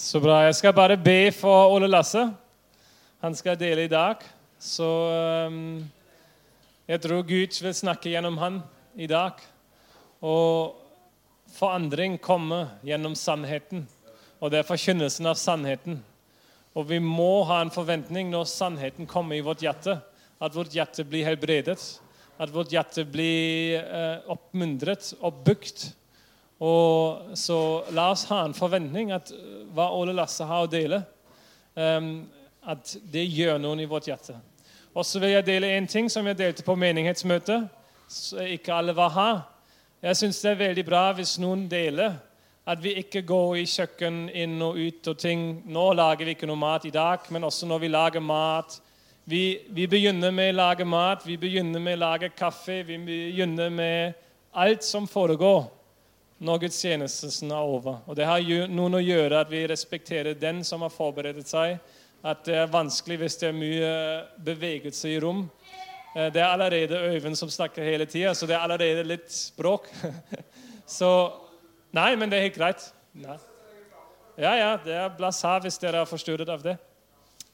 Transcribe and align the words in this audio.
Så 0.00 0.16
bra. 0.16 0.38
Jeg 0.46 0.54
skal 0.56 0.72
bare 0.72 0.94
be 0.96 1.28
for 1.36 1.74
Ole 1.74 1.84
Lasse. 1.90 2.22
Han 3.20 3.34
skal 3.36 3.58
dele 3.60 3.82
i 3.84 3.90
dag. 3.92 4.22
Så 4.56 4.86
um, 5.44 5.82
jeg 6.88 7.02
tror 7.04 7.26
Gud 7.28 7.58
vil 7.60 7.74
snakke 7.76 8.08
gjennom 8.08 8.38
han 8.40 8.56
i 8.96 9.04
dag. 9.10 9.42
Og 10.24 10.72
forandring 11.52 12.16
kommer 12.16 12.78
gjennom 12.80 13.12
sannheten. 13.12 13.84
Og 14.40 14.48
det 14.48 14.62
er 14.62 14.70
forkynnelsen 14.70 15.28
av 15.28 15.36
sannheten. 15.36 16.00
Og 16.72 16.88
vi 16.88 17.02
må 17.04 17.44
ha 17.50 17.60
en 17.60 17.74
forventning 17.74 18.32
når 18.32 18.48
sannheten 18.48 19.10
kommer 19.10 19.36
i 19.36 19.44
vårt 19.44 19.60
hjerte, 19.60 19.98
at 20.40 20.56
vårt 20.56 20.72
hjerte 20.72 21.04
blir 21.04 21.28
helbredet. 21.28 21.76
At 22.40 22.56
vårt 22.56 22.72
hjerte 22.72 23.04
blir 23.04 23.84
uh, 23.84 24.32
oppmuntret 24.32 25.12
bygd 25.44 25.90
og 26.60 27.32
så 27.40 27.58
la 27.96 28.10
oss 28.12 28.26
ha 28.28 28.42
en 28.44 28.54
forventning 28.54 29.14
at 29.16 29.32
øh, 29.32 29.64
hva 29.72 29.88
Ole 29.96 30.12
Lasse 30.12 30.44
har 30.44 30.66
å 30.66 30.68
dele, 30.68 31.00
um, 31.72 32.26
at 32.68 32.92
det 33.12 33.24
gjør 33.32 33.56
noen 33.62 33.80
i 33.80 33.88
vårt 33.88 34.10
hjerte. 34.10 34.36
Og 34.92 35.06
så 35.06 35.22
vil 35.22 35.32
jeg 35.32 35.46
dele 35.46 35.70
en 35.72 35.88
ting 35.88 36.10
som 36.12 36.26
jeg 36.28 36.36
delte 36.36 36.66
på 36.66 36.76
menighetsmøtet. 36.76 37.68
ikke 38.44 38.74
alle 38.74 38.96
var 38.96 39.10
her. 39.14 39.40
Jeg 40.02 40.16
syns 40.16 40.40
det 40.42 40.50
er 40.50 40.60
veldig 40.66 40.84
bra 40.84 41.12
hvis 41.16 41.38
noen 41.38 41.68
deler. 41.70 42.18
At 42.66 42.82
vi 42.82 42.92
ikke 42.98 43.22
går 43.22 43.56
i 43.56 43.64
kjøkken 43.64 44.28
inn 44.28 44.60
og 44.62 44.76
ut 44.76 45.08
og 45.08 45.18
ting. 45.18 45.62
Nå 45.64 45.92
lager 45.92 46.24
vi 46.24 46.36
ikke 46.36 46.46
noe 46.46 46.60
mat 46.60 46.84
i 46.84 46.92
dag, 46.92 47.24
men 47.30 47.44
også 47.44 47.66
når 47.66 47.78
vi 47.78 47.88
lager 47.88 48.20
mat. 48.20 48.80
Vi, 49.24 49.60
vi 49.70 49.86
begynner 49.86 50.30
med 50.30 50.52
å 50.52 50.58
lage 50.58 50.84
mat, 50.84 51.24
vi 51.24 51.38
begynner 51.40 51.80
med 51.80 51.96
å 51.96 52.04
lage 52.04 52.34
kaffe, 52.36 52.82
vi 52.82 52.98
begynner 52.98 53.70
med 53.70 54.12
alt 54.52 54.84
som 54.84 55.06
foregår 55.08 55.70
når 56.40 56.62
gudstjenesten 56.64 57.50
er 57.52 57.68
over. 57.68 58.00
Og 58.06 58.16
Det 58.16 58.26
har 58.26 58.68
noen 58.72 58.96
å 58.96 59.02
gjøre 59.02 59.42
at 59.42 59.50
vi 59.50 59.66
respekterer 59.68 60.38
den 60.38 60.64
som 60.64 60.80
har 60.82 60.92
forberedt 60.92 61.48
seg. 61.48 61.78
At 62.24 62.44
det 62.44 62.56
er 62.56 62.72
vanskelig 62.72 63.18
hvis 63.20 63.36
det 63.40 63.48
er 63.48 63.56
mye 63.56 63.92
bevegelse 64.44 65.08
i 65.08 65.20
rom. 65.20 65.46
Eh, 66.14 66.32
det 66.32 66.40
er 66.40 66.48
allerede 66.48 67.00
Øyvind 67.12 67.36
som 67.36 67.50
snakker 67.50 67.84
hele 67.84 68.06
tida, 68.06 68.34
så 68.34 68.46
det 68.46 68.56
er 68.56 68.64
allerede 68.64 69.04
litt 69.04 69.30
språk. 69.32 69.88
så 70.98 71.32
Nei, 71.92 72.14
men 72.14 72.30
det 72.30 72.38
er 72.38 72.44
helt 72.46 72.54
greit. 72.54 72.82
Nei. 73.18 73.34
Ja, 74.38 74.52
ja, 74.54 74.68
det 74.78 74.94
er 74.94 75.08
plass 75.16 75.40
her 75.42 75.58
hvis 75.64 75.78
dere 75.82 76.04
er 76.04 76.06
forstyrret 76.06 76.48
av 76.48 76.62
det. 76.62 76.76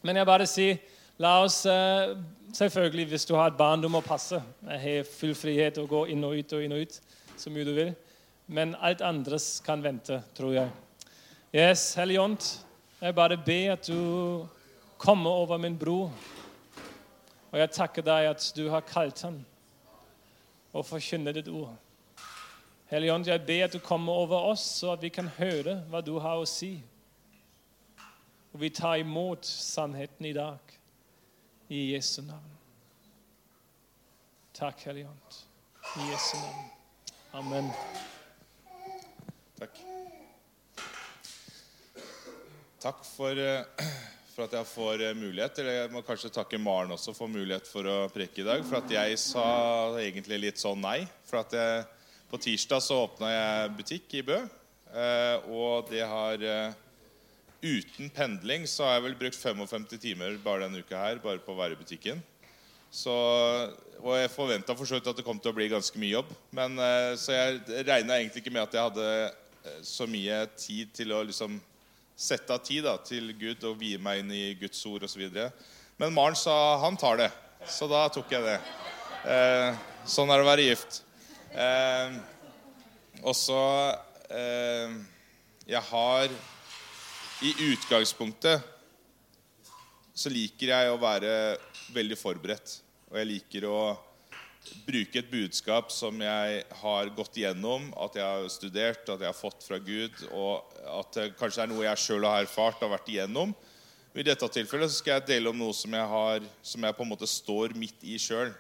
Men 0.05 0.19
jeg 0.21 0.29
bare 0.29 0.47
sier, 0.47 0.83
la 1.19 1.39
oss 1.43 1.65
eh, 1.67 2.17
Selvfølgelig, 2.57 3.09
hvis 3.11 3.27
du 3.29 3.35
har 3.35 3.51
et 3.51 3.57
barn, 3.59 3.83
du 3.83 3.89
må 3.89 4.01
passe. 4.01 4.39
Jeg 4.65 4.81
har 4.81 5.09
full 5.11 5.35
frihet 5.37 5.77
å 5.77 5.89
gå 5.89 6.07
inn 6.13 6.23
og 6.25 6.39
ut 6.39 6.53
og 6.57 6.63
inn 6.65 6.73
og 6.73 6.85
ut 6.87 6.95
så 7.37 7.51
mye 7.53 7.67
du 7.67 7.73
vil. 7.77 7.91
Men 8.47 8.75
alt 8.75 9.01
andres 9.01 9.61
kan 9.61 9.83
vente, 9.83 10.21
tror 10.35 10.53
jeg. 10.55 10.71
Yes, 11.55 11.95
Hellige 11.95 12.21
Ånd, 12.21 12.45
jeg 13.01 13.15
bare 13.15 13.37
ber 13.37 13.73
at 13.73 13.87
du 13.89 14.47
kommer 14.99 15.31
over 15.31 15.59
min 15.59 15.79
bror. 15.79 16.13
Og 17.51 17.59
jeg 17.59 17.71
takker 17.71 18.07
deg 18.07 18.31
at 18.31 18.53
du 18.57 18.69
har 18.71 18.87
kalt 18.87 19.23
ham 19.27 19.41
og 20.77 20.87
forkynner 20.87 21.35
ditt 21.35 21.49
ord. 21.49 21.75
Hellige 22.91 23.15
Ånd, 23.15 23.27
jeg 23.27 23.43
ber 23.47 23.65
at 23.65 23.73
du 23.73 23.79
kommer 23.83 24.13
over 24.13 24.51
oss, 24.53 24.63
så 24.79 24.93
at 24.95 25.03
vi 25.03 25.11
kan 25.11 25.29
høre 25.39 25.81
hva 25.91 26.03
du 26.05 26.19
har 26.23 26.39
å 26.39 26.47
si. 26.47 26.77
Og 28.55 28.61
vi 28.63 28.71
tar 28.71 29.01
imot 29.03 29.47
sannheten 29.47 30.31
i 30.31 30.35
dag. 30.37 30.77
I 31.69 31.81
Jesu 31.97 32.23
navn. 32.23 32.53
Takk, 34.55 34.87
Hellige 34.87 35.11
Ånd. 35.11 35.41
I 35.97 36.11
Jesu 36.13 36.37
navn. 36.39 36.69
Amen. 37.35 37.73
Takk. 39.57 39.79
Takk 42.83 42.99
for, 43.09 43.39
eh, 43.41 43.65
for, 44.35 44.45
at 44.45 44.53
jeg 44.59 44.69
får 44.69 45.05
eh, 45.07 45.15
mulighet. 45.17 45.61
Eller 45.63 45.79
jeg 45.79 45.93
må 45.95 46.03
kanskje 46.05 46.33
takke 46.35 46.61
Maren 46.61 46.93
også 46.93 47.15
for 47.17 47.33
mulighet 47.33 47.65
for 47.71 47.89
å 47.89 47.95
preke 48.13 48.43
i 48.43 48.47
dag. 48.47 48.61
For 48.69 48.83
at 48.83 48.93
jeg 48.93 49.17
sa 49.23 49.47
egentlig 50.03 50.43
litt 50.43 50.61
sånn 50.61 50.83
nei. 50.85 51.07
For 51.25 51.41
at 51.41 51.57
jeg, 51.57 51.87
på 52.29 52.41
tirsdag 52.45 52.85
så 52.85 52.99
åpna 53.07 53.31
jeg 53.33 53.71
butikk 53.79 54.19
i 54.21 54.23
Bø. 54.29 54.43
Eh, 54.93 55.49
og 55.49 55.89
det 55.93 56.05
har 56.05 56.45
Uten 57.67 58.11
pendling 58.13 58.67
så 58.69 58.85
har 58.85 58.99
jeg 58.99 59.05
vel 59.07 59.15
brukt 59.19 59.39
55 59.41 59.87
timer 59.99 60.37
bare 60.45 60.67
denne 60.67 60.83
uka 60.85 61.01
her 61.01 61.17
bare 61.23 61.41
på 61.43 61.55
å 61.55 61.57
være 61.57 61.75
i 61.75 61.79
butikken. 61.81 62.21
Så, 62.93 63.15
og 63.99 64.13
jeg 64.15 64.31
forventa 64.31 64.77
for 64.77 64.87
så 64.87 64.99
vidt 64.99 65.09
at 65.11 65.17
det 65.19 65.25
kom 65.27 65.41
til 65.41 65.51
å 65.51 65.57
bli 65.57 65.67
ganske 65.73 65.99
mye 65.99 66.13
jobb. 66.13 66.31
Men, 66.55 66.77
så 67.19 67.35
jeg 67.35 67.81
regna 67.89 68.21
egentlig 68.21 68.45
ikke 68.45 68.53
med 68.55 68.69
at 68.69 68.77
jeg 68.77 68.87
hadde 68.87 69.09
Eh, 69.17 69.46
så 69.87 70.07
mye 70.11 70.45
tid 70.59 70.93
til 70.97 71.13
å 71.15 71.23
liksom 71.27 71.59
sette 72.17 72.55
av 72.55 72.63
tid 72.65 72.87
da, 72.87 72.97
til 73.05 73.33
Gud 73.37 73.65
og 73.69 73.77
vie 73.81 73.99
meg 74.01 74.23
inn 74.23 74.33
i 74.33 74.55
Guds 74.59 74.81
ord 74.89 75.05
osv. 75.05 75.27
Men 76.01 76.15
Maren 76.17 76.39
sa 76.39 76.77
han 76.83 76.97
tar 77.01 77.21
det, 77.21 77.31
så 77.69 77.89
da 77.91 78.07
tok 78.13 78.33
jeg 78.33 78.45
det. 78.45 78.57
Eh, 79.27 79.77
sånn 80.09 80.31
er 80.31 80.41
det 80.41 80.47
å 80.47 80.49
være 80.49 80.67
gift. 80.71 81.03
Eh, 81.57 82.17
og 83.25 83.33
så 83.37 83.61
eh, 84.29 84.93
Jeg 85.67 85.81
har 85.89 86.33
I 87.43 87.53
utgangspunktet 87.71 88.73
så 90.17 90.33
liker 90.33 90.73
jeg 90.73 90.91
å 90.93 91.01
være 91.01 91.31
veldig 91.93 92.17
forberedt. 92.17 92.79
Og 93.11 93.19
jeg 93.21 93.29
liker 93.29 93.67
å 93.69 93.81
bruke 94.87 95.21
et 95.21 95.31
budskap 95.31 95.93
som 95.95 96.21
jeg 96.23 96.61
har 96.81 97.11
gått 97.17 97.39
igjennom, 97.41 97.89
at 98.03 98.19
jeg 98.19 98.27
har 98.27 98.51
studert, 98.53 99.05
at 99.09 99.23
jeg 99.23 99.29
har 99.29 99.37
fått 99.37 99.67
fra 99.67 99.79
Gud, 99.83 100.21
og 100.31 100.77
at 101.01 101.19
det 101.19 101.31
kanskje 101.39 101.65
er 101.65 101.73
noe 101.73 101.87
jeg 101.87 102.03
sjøl 102.03 102.27
har 102.29 102.45
erfart 102.45 102.85
og 102.87 102.95
vært 102.95 103.11
igjennom. 103.13 103.55
I 104.17 104.25
dette 104.25 104.49
tilfellet 104.49 104.95
skal 104.95 105.19
jeg 105.19 105.29
dele 105.29 105.51
om 105.53 105.59
noe 105.61 105.75
som 105.77 105.93
jeg, 105.93 106.09
har, 106.09 106.47
som 106.65 106.87
jeg 106.87 106.97
på 106.97 107.05
en 107.05 107.11
måte 107.11 107.29
står 107.29 107.75
midt 107.77 108.07
i 108.09 108.17
sjøl. 108.21 108.55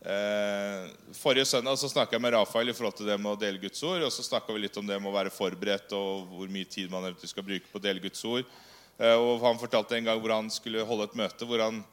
Eh, 0.00 0.88
forrige 1.12 1.44
søndag 1.44 1.76
så 1.76 1.90
snakka 1.92 2.16
jeg 2.16 2.24
med 2.24 2.32
Rafael 2.32 2.72
i 2.72 2.74
forhold 2.74 2.96
til 2.96 3.10
det 3.10 3.18
med 3.20 3.34
å 3.34 3.38
dele 3.38 3.60
Guds 3.62 3.82
ord. 3.84 4.02
Og 4.02 4.10
så 4.14 4.24
snakka 4.26 4.56
vi 4.56 4.64
litt 4.64 4.78
om 4.80 4.88
det 4.88 4.98
med 4.98 5.12
å 5.12 5.14
være 5.14 5.32
forberedt 5.34 5.94
og 5.94 6.32
hvor 6.32 6.50
mye 6.50 6.66
tid 6.66 6.90
man 6.90 7.04
eventuelt 7.04 7.34
skal 7.34 7.46
bruke 7.46 7.70
på 7.70 7.78
å 7.78 7.84
dele 7.84 8.02
Guds 8.02 8.24
ord. 8.26 8.48
Eh, 8.98 9.14
og 9.14 9.44
Han 9.44 9.60
fortalte 9.60 9.98
en 9.98 10.10
gang 10.10 10.22
hvor 10.22 10.34
han 10.34 10.50
skulle 10.52 10.86
holde 10.88 11.10
et 11.10 11.18
møte 11.22 11.48
hvor 11.48 11.62
han 11.62 11.84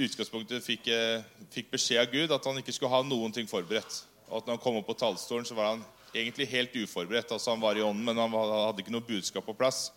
utgangspunktet 0.00 0.64
fikk, 0.64 0.88
eh, 0.90 1.22
fikk, 1.54 1.70
beskjed 1.74 2.02
av 2.02 2.12
Gud 2.12 2.32
at 2.34 2.46
han 2.48 2.58
ikke 2.58 2.74
skulle 2.74 2.92
ha 2.94 3.02
noen 3.06 3.32
ting 3.34 3.46
forberedt. 3.50 4.02
Og 4.28 4.40
at 4.40 4.46
når 4.46 4.56
han 4.56 4.62
kom 4.64 4.78
opp 4.80 4.88
på 4.88 4.98
talerstolen, 4.98 5.46
så 5.46 5.54
var 5.54 5.74
han 5.74 5.84
egentlig 6.14 6.48
helt 6.50 6.74
uforberedt. 6.74 7.32
altså 7.32 7.50
Han 7.50 7.60
var 7.60 7.76
i 7.76 7.82
ånden, 7.82 8.04
men 8.04 8.16
han 8.16 8.30
hadde 8.30 8.82
ikke 8.82 8.94
noe 8.94 9.06
budskap 9.06 9.46
på 9.46 9.56
plass. 9.56 9.90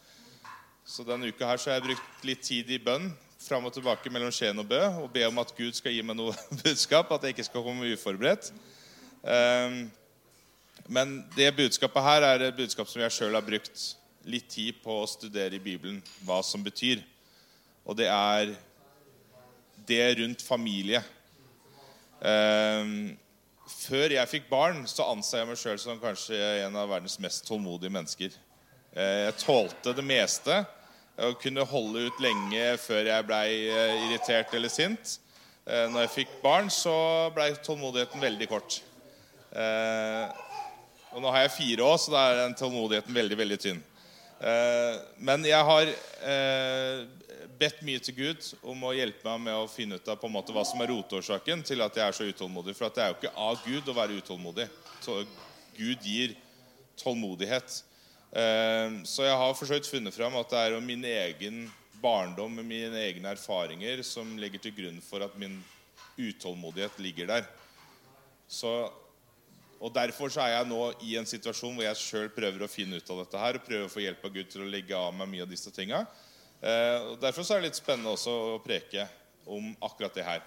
Så 0.86 1.04
denne 1.04 1.28
uka 1.28 1.46
her 1.46 1.58
så 1.58 1.72
har 1.72 1.80
jeg 1.80 1.90
brukt 1.90 2.26
litt 2.26 2.44
tid 2.46 2.70
i 2.72 2.80
bønn 2.80 3.12
fram 3.42 3.66
og 3.68 3.74
tilbake 3.74 4.10
mellom 4.10 4.32
Skien 4.34 4.58
og 4.58 4.66
Bø 4.70 4.80
og 5.04 5.12
be 5.14 5.26
om 5.28 5.38
at 5.42 5.52
Gud 5.58 5.76
skal 5.78 5.94
gi 5.94 6.02
meg 6.02 6.18
noe 6.18 6.34
budskap, 6.64 7.12
at 7.12 7.24
jeg 7.24 7.36
ikke 7.36 7.48
skal 7.50 7.66
komme 7.66 7.92
uforberedt. 7.94 8.52
Um, 9.22 9.92
men 10.88 11.18
det 11.36 11.52
budskapet 11.58 12.04
her 12.04 12.24
er 12.24 12.48
et 12.48 12.58
budskap 12.58 12.88
som 12.90 13.02
jeg 13.04 13.14
sjøl 13.14 13.36
har 13.36 13.46
brukt 13.46 13.84
litt 14.28 14.48
tid 14.52 14.80
på 14.84 15.02
å 15.02 15.10
studere 15.10 15.58
i 15.58 15.64
Bibelen 15.64 16.00
hva 16.26 16.40
som 16.44 16.64
betyr. 16.64 17.04
Og 17.88 17.98
det 18.00 18.08
er 18.12 18.56
det 19.88 20.20
rundt 20.20 20.44
familie. 20.46 21.02
Um, 22.18 23.14
før 23.68 24.16
jeg 24.16 24.32
fikk 24.32 24.50
barn, 24.50 24.82
så 24.90 25.06
anser 25.12 25.44
jeg 25.44 25.50
meg 25.52 25.60
sjøl 25.62 25.78
som 25.82 26.02
kanskje 26.02 26.40
en 26.64 26.78
av 26.80 26.90
verdens 26.90 27.20
mest 27.22 27.46
tålmodige 27.48 27.94
mennesker. 27.94 28.34
Uh, 28.96 29.28
jeg 29.28 29.38
tålte 29.44 29.94
det 29.98 30.06
meste 30.06 30.64
og 31.18 31.40
kunne 31.42 31.66
holde 31.66 32.08
ut 32.08 32.20
lenge 32.22 32.76
før 32.82 33.10
jeg 33.10 33.28
blei 33.28 33.48
uh, 33.70 34.08
irritert 34.08 34.54
eller 34.58 34.74
sint. 34.74 35.18
Uh, 35.68 35.86
når 35.92 36.06
jeg 36.06 36.16
fikk 36.16 36.38
barn, 36.44 36.72
så 36.74 36.96
blei 37.36 37.52
tålmodigheten 37.64 38.24
veldig 38.24 38.50
kort. 38.52 38.82
og 39.58 41.22
nå 41.24 41.32
har 41.34 41.46
jeg 41.46 41.56
fire 41.56 41.84
år, 41.84 41.98
så 41.98 42.12
da 42.14 42.24
er 42.28 42.42
den 42.44 42.58
tålmodigheten 42.60 43.16
veldig, 43.16 43.38
veldig 43.40 43.58
tynn. 43.64 43.80
men 45.18 45.46
jeg 45.48 45.64
har 45.66 45.90
bedt 47.60 47.82
mye 47.86 48.02
til 48.04 48.16
Gud 48.18 48.48
om 48.68 48.84
å 48.86 48.94
hjelpe 48.96 49.26
meg 49.26 49.48
med 49.48 49.58
å 49.58 49.70
finne 49.72 49.98
ut 49.98 50.10
av 50.12 50.20
på 50.20 50.30
en 50.30 50.36
måte 50.36 50.54
hva 50.56 50.64
som 50.68 50.82
er 50.84 50.92
rotårsaken 50.92 51.64
til 51.66 51.82
at 51.86 51.98
jeg 51.98 52.06
er 52.06 52.18
så 52.18 52.28
utålmodig. 52.28 52.76
For 52.78 52.94
det 52.94 53.04
er 53.04 53.14
jo 53.14 53.18
ikke 53.20 53.36
av 53.48 53.64
Gud 53.66 53.90
å 53.90 53.98
være 53.98 54.20
utålmodig. 54.22 54.68
Gud 55.78 56.06
gir 56.06 56.36
tålmodighet. 57.00 57.82
Eh, 58.32 59.02
så 59.08 59.26
jeg 59.26 59.40
har 59.40 59.58
forsøkt 59.58 59.90
funnet 59.90 60.16
fram 60.16 60.36
at 60.40 60.52
det 60.52 60.64
er 60.66 60.80
min 60.84 61.06
egen 61.08 61.66
barndom 62.02 62.60
med 62.60 62.68
mine 62.68 63.02
egne 63.08 63.32
erfaringer 63.34 64.04
som 64.06 64.36
legger 64.38 64.62
til 64.62 64.76
grunn 64.78 65.02
for 65.02 65.24
at 65.26 65.38
min 65.40 65.58
utålmodighet 66.18 67.00
ligger 67.02 67.30
der. 67.32 67.48
Så, 68.48 68.72
og 69.80 69.94
Derfor 69.94 70.32
så 70.34 70.44
er 70.46 70.56
jeg 70.56 70.70
nå 70.70 70.82
i 71.06 71.18
en 71.20 71.30
situasjon 71.30 71.76
hvor 71.76 71.86
jeg 71.86 72.02
sjøl 72.02 72.30
prøver 72.34 72.66
å 72.66 72.72
finne 72.72 73.00
ut 73.00 73.12
av 73.14 73.24
dette 73.24 73.42
her 73.42 73.60
og 73.60 73.66
prøver 73.68 73.88
å 73.88 73.92
få 73.94 74.04
hjelp 74.04 74.26
av 74.26 74.34
Gud 74.34 74.52
til 74.52 74.66
å 74.66 74.72
legge 74.72 74.98
av 74.98 75.14
meg 75.16 75.32
mye 75.34 75.46
av 75.46 75.52
disse 75.52 75.74
tinga. 75.74 76.06
Eh, 76.62 77.18
Derfor 77.22 77.46
er 77.46 77.62
det 77.62 77.70
litt 77.70 77.80
spennende 77.80 78.16
også 78.16 78.34
å 78.56 78.62
preke 78.64 79.06
om 79.48 79.74
akkurat 79.86 80.16
det 80.18 80.26
her. 80.26 80.42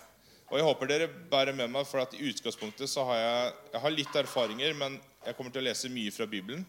Og 0.50 0.58
Jeg 0.58 0.66
håper 0.66 0.90
dere 0.90 1.06
bærer 1.30 1.54
med 1.54 1.70
meg, 1.70 1.86
for 1.86 2.02
at 2.02 2.14
i 2.18 2.26
utgangspunktet 2.26 2.90
så 2.90 3.04
har 3.06 3.20
jeg, 3.20 3.54
jeg 3.72 3.82
har 3.84 3.94
litt 3.94 4.16
erfaringer, 4.18 4.74
men 4.74 4.98
jeg 5.22 5.36
kommer 5.38 5.54
til 5.54 5.62
å 5.62 5.68
lese 5.68 5.90
mye 5.92 6.10
fra 6.10 6.26
Bibelen. 6.26 6.66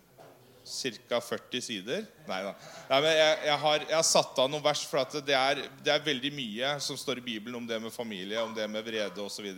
ca. 1.10 1.18
40 1.20 1.62
sider. 1.66 2.04
Nei 2.28 2.44
da. 2.46 2.52
Jeg, 2.92 3.16
jeg, 3.48 3.58
har, 3.64 3.80
jeg, 3.82 3.96
har, 3.96 4.06
satt 4.06 4.38
av 4.38 4.52
noen 4.52 4.62
vers, 4.62 4.84
for 4.86 5.02
at 5.02 5.18
det 5.26 5.34
er, 5.34 5.64
det 5.82 5.90
er, 5.96 6.06
veldig 6.06 6.32
mye 6.38 6.76
som 6.86 7.00
står 7.00 7.18
i 7.18 7.26
Bibelen 7.26 7.58
om 7.58 7.66
det 7.66 7.82
med 7.82 7.92
familie, 7.92 8.44
om 8.46 8.54
det 8.54 8.70
med 8.70 8.86
vrede 8.86 9.26
osv. 9.26 9.50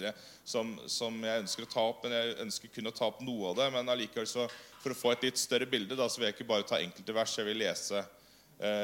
Som, 0.45 0.77
som 0.87 1.19
jeg 1.19 1.43
ønsker 1.43 1.67
å 1.67 1.71
ta 1.75 1.83
opp. 1.91 2.07
Men 2.07 2.15
jeg 2.15 2.39
ønsker 2.47 2.71
kun 2.71 2.87
å 2.87 2.95
ta 2.95 3.11
opp 3.11 3.19
noe 3.19 3.51
av 3.51 3.59
det. 3.59 3.71
Men 3.75 3.91
allikevel 3.91 4.29
så, 4.31 4.47
for 4.79 4.95
å 4.95 5.01
få 5.01 5.11
et 5.11 5.27
litt 5.27 5.41
større 5.41 5.67
bilde 5.67 5.99
da, 5.99 6.07
så 6.07 6.23
vil 6.23 6.31
jeg 6.31 6.39
ikke 6.39 6.51
bare 6.55 6.69
ta 6.71 6.79
enkelte 6.79 7.19
vers. 7.19 7.35
Jeg 7.35 7.51
vil 7.51 7.65
lese 7.65 8.07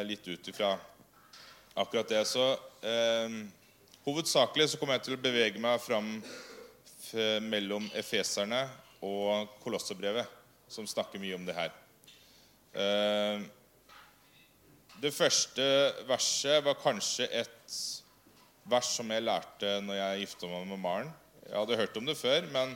litt 0.05 0.25
ut 0.27 0.47
ifra 0.51 0.73
akkurat 1.79 2.09
det. 2.09 2.23
Så 2.27 2.45
eh, 2.83 3.35
hovedsakelig 4.03 4.71
så 4.71 4.79
kommer 4.79 4.97
jeg 4.97 5.05
til 5.07 5.15
å 5.15 5.21
bevege 5.23 5.61
meg 5.61 5.79
fram 5.83 6.17
mellom 7.49 7.87
efeserne 7.97 8.65
og 9.05 9.55
Kolossebrevet, 9.63 10.27
som 10.69 10.87
snakker 10.87 11.21
mye 11.21 11.37
om 11.37 11.45
det 11.47 11.55
her. 11.57 11.71
Eh, 12.73 13.39
det 14.99 15.13
første 15.15 15.63
verset 16.09 16.59
var 16.65 16.77
kanskje 16.81 17.29
et 17.31 17.79
vers 18.69 18.91
som 18.97 19.09
jeg 19.09 19.25
lærte 19.25 19.79
når 19.85 19.97
jeg 20.01 20.25
gifta 20.25 20.51
meg 20.51 20.67
med 20.69 20.83
Maren. 20.83 21.09
Jeg 21.47 21.57
hadde 21.57 21.79
hørt 21.79 21.97
om 21.97 22.05
det 22.05 22.17
før, 22.19 22.45
men 22.53 22.75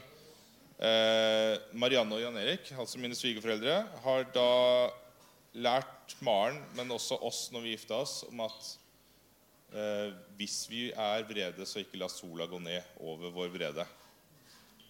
eh, 0.80 1.60
Marianne 1.78 2.16
og 2.16 2.24
Jan 2.24 2.39
Erik, 2.42 2.72
altså 2.80 3.01
mine 3.01 3.18
svigerforeldre, 3.18 3.84
har 4.06 4.25
da 4.34 4.50
lært 5.53 6.15
Maren, 6.25 6.57
men 6.77 6.91
også 6.94 7.19
oss 7.21 7.45
når 7.53 7.65
vi 7.65 7.75
gifta 7.75 8.00
oss, 8.01 8.21
om 8.29 8.41
at 8.45 8.69
eh, 9.73 10.15
hvis 10.39 10.63
vi 10.69 10.88
er 10.89 11.27
vrede, 11.29 11.67
så 11.69 11.83
ikke 11.83 12.00
la 12.01 12.09
sola 12.11 12.47
gå 12.50 12.59
ned 12.61 12.81
over 13.03 13.33
vår 13.35 13.53
vrede. 13.53 13.85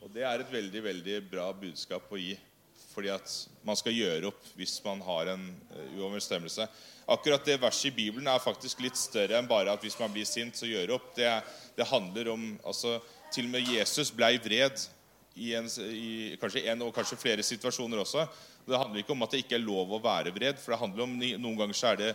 Og 0.04 0.12
Det 0.12 0.24
er 0.28 0.42
et 0.44 0.52
veldig 0.52 0.84
veldig 0.84 1.20
bra 1.32 1.52
budskap 1.56 2.10
å 2.12 2.20
gi 2.20 2.36
fordi 2.94 3.10
at 3.10 3.32
man 3.66 3.78
skal 3.80 3.96
gjøre 3.96 4.30
opp 4.30 4.50
hvis 4.58 4.76
man 4.86 5.00
har 5.02 5.32
en 5.34 5.46
uh, 5.74 5.86
uoverensstemmelse. 5.98 6.68
Akkurat 7.10 7.46
det 7.48 7.56
verset 7.62 7.90
i 7.90 7.96
Bibelen 7.96 8.28
er 8.30 8.44
faktisk 8.44 8.84
litt 8.86 9.00
større 9.00 9.40
enn 9.40 9.50
bare 9.50 9.74
at 9.74 9.82
hvis 9.82 9.98
man 9.98 10.14
blir 10.14 10.28
sint, 10.30 10.54
så 10.54 10.70
gjør 10.70 10.94
opp. 11.00 11.08
Det, 11.18 11.30
det 11.74 11.90
handler 11.90 12.30
om 12.36 12.44
altså, 12.62 13.00
Til 13.34 13.48
og 13.50 13.56
med 13.56 13.66
Jesus 13.66 14.12
blei 14.14 14.36
vred 14.38 14.78
i, 15.34 15.56
en, 15.58 15.66
i 15.90 16.36
kanskje 16.38 16.68
en 16.70 16.86
og 16.86 16.94
kanskje 16.94 17.18
flere 17.18 17.46
situasjoner 17.46 18.04
også. 18.04 18.28
Det 18.64 18.80
handler 18.80 19.02
ikke 19.02 19.16
om 19.16 19.26
at 19.26 19.34
det 19.34 19.44
ikke 19.44 19.58
er 19.58 19.66
lov 19.66 19.92
å 19.92 20.02
være 20.04 20.32
vred, 20.36 20.60
for 20.62 20.74
det 20.74 20.80
handler 20.80 21.06
om 21.06 21.18
noen 21.20 21.60
ganger 21.60 21.78
så 21.78 21.92
er 21.92 22.00
det 22.00 22.14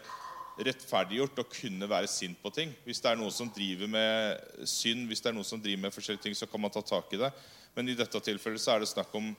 rettferdiggjort 0.58 1.38
å 1.38 1.46
kunne 1.50 1.86
være 1.90 2.08
sint 2.10 2.38
på 2.42 2.50
ting. 2.54 2.72
Hvis 2.86 3.02
det 3.04 3.12
er 3.12 3.20
noen 3.20 3.34
som 3.34 3.50
driver 3.54 3.90
med 3.90 4.64
synd, 4.66 5.06
hvis 5.10 5.22
det 5.22 5.30
er 5.30 5.36
noen 5.36 5.46
som 5.46 5.60
driver 5.62 5.84
med 5.84 5.94
forskjellige 5.94 6.24
ting, 6.24 6.34
så 6.38 6.48
kan 6.50 6.62
man 6.62 6.72
ta 6.74 6.82
tak 6.82 7.12
i 7.14 7.20
det. 7.20 7.30
Men 7.76 7.90
i 7.92 7.96
dette 7.98 8.22
tilfellet 8.24 8.62
så 8.62 8.74
er 8.74 8.82
det 8.82 8.90
snakk 8.90 9.12
om 9.18 9.30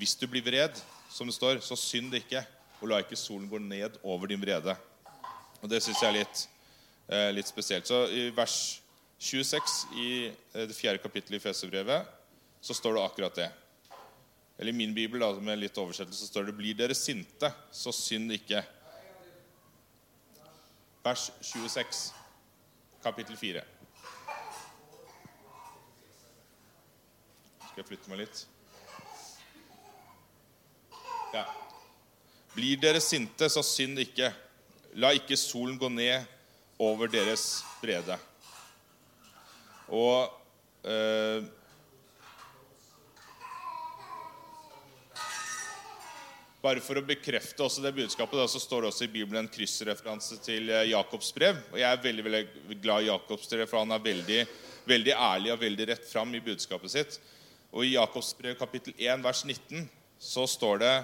hvis 0.00 0.16
du 0.18 0.26
blir 0.26 0.42
vred, 0.42 0.80
som 1.12 1.28
det 1.30 1.36
står, 1.36 1.60
så 1.62 1.78
synd 1.78 2.16
ikke, 2.18 2.42
og 2.80 2.90
la 2.90 2.98
ikke 3.04 3.18
solen 3.18 3.46
gå 3.50 3.60
ned 3.62 4.00
over 4.02 4.32
din 4.32 4.42
vrede. 4.42 4.74
Og 5.62 5.70
Det 5.70 5.80
syns 5.82 6.02
jeg 6.02 6.10
er 6.10 6.18
litt, 6.18 6.48
eh, 7.08 7.30
litt, 7.32 7.48
spesielt. 7.48 7.86
Så 7.86 8.08
I 8.10 8.30
vers 8.34 8.80
26 9.18 9.86
i 9.94 10.08
eh, 10.26 10.66
det 10.66 10.74
fjerde 10.76 11.00
kapittelet 11.00 11.38
i 11.38 11.44
Fesebrevet 11.44 12.10
så 12.60 12.74
står 12.74 12.96
det 12.96 13.04
akkurat 13.04 13.38
det. 13.38 13.50
Eller 14.58 14.72
i 14.72 14.76
min 14.76 14.94
bibel 14.94 15.20
da, 15.20 15.32
med 15.42 15.58
litt 15.58 15.78
oversettelse 15.78 16.28
står 16.28 16.48
det 16.48 16.56
'Blir 16.56 16.74
dere 16.78 16.94
sinte, 16.94 17.50
så 17.72 17.92
synd 17.92 18.32
ikke'. 18.32 18.62
Vers 21.04 21.30
26, 21.42 22.12
kapittel 23.02 23.36
4. 23.36 23.64
Skal 27.58 27.82
jeg 27.82 27.86
flytte 27.86 28.10
meg 28.10 28.18
litt? 28.22 28.46
Ja. 31.34 31.44
Blir 32.54 32.78
dere 32.78 33.00
sinte, 33.02 33.48
så 33.50 33.62
synd 33.66 33.98
ikke. 33.98 34.30
La 34.94 35.10
ikke 35.10 35.36
solen 35.36 35.76
gå 35.78 35.88
ned 35.90 36.22
over 36.78 37.10
deres 37.10 37.64
brede. 37.82 38.16
Og 39.90 40.30
eh, 40.86 41.42
Bare 46.64 46.80
for 46.80 46.96
å 46.96 47.04
bekrefte 47.04 47.60
også 47.60 47.82
det 47.84 47.92
budskapet, 47.92 48.38
da, 48.40 48.46
så 48.48 48.60
står 48.62 48.82
det 48.84 48.92
også 48.92 49.04
i 49.04 49.12
Bibelen 49.12 49.42
en 49.42 49.50
kryssreferanse 49.52 50.38
til 50.44 50.70
eh, 50.72 50.86
Jakobs 50.94 51.28
brev. 51.36 51.58
Og 51.74 51.76
jeg 51.82 51.88
er 51.90 52.04
veldig 52.06 52.24
veldig 52.24 52.78
glad 52.80 53.04
i 53.04 53.10
Jakobs 53.10 53.50
brev, 53.50 53.66
for 53.68 53.82
han 53.82 53.92
er 53.92 54.06
veldig, 54.06 54.38
veldig 54.88 55.18
ærlig 55.18 55.52
og 55.52 55.60
veldig 55.60 55.90
rett 55.92 56.08
fram 56.08 56.32
i 56.32 56.40
budskapet 56.44 56.94
sitt. 56.94 57.18
Og 57.74 57.84
i 57.84 57.92
Jakobs 57.98 58.32
brev 58.38 58.56
kapittel 58.56 58.96
1 58.96 59.20
vers 59.26 59.44
19 59.44 59.84
så 60.24 60.48
står 60.48 60.80
det 60.80 60.94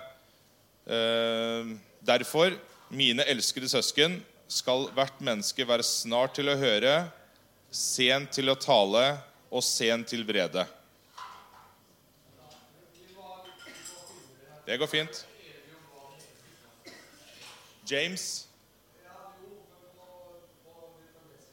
Eh, 0.91 1.67
derfor, 2.01 2.57
mine 2.89 3.23
elskede 3.23 3.69
søsken, 3.69 4.21
skal 4.51 4.89
hvert 4.97 5.21
menneske 5.23 5.67
være 5.69 5.87
snart 5.87 6.35
til 6.35 6.51
å 6.51 6.59
høre, 6.59 6.95
sent 7.71 8.33
til 8.35 8.51
å 8.51 8.59
tale 8.59 9.05
og 9.51 9.63
sent 9.63 10.11
til 10.11 10.25
vrede. 10.27 10.65
Det 14.67 14.79
går 14.79 14.91
fint. 14.91 15.27
James? 17.91 18.49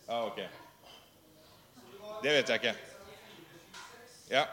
Ja, 0.07 0.25
ok. 0.25 0.37
Det 2.23 2.31
vet 2.33 2.49
jeg 2.49 2.55
ikke. 2.55 2.75
Ja. 4.29 4.45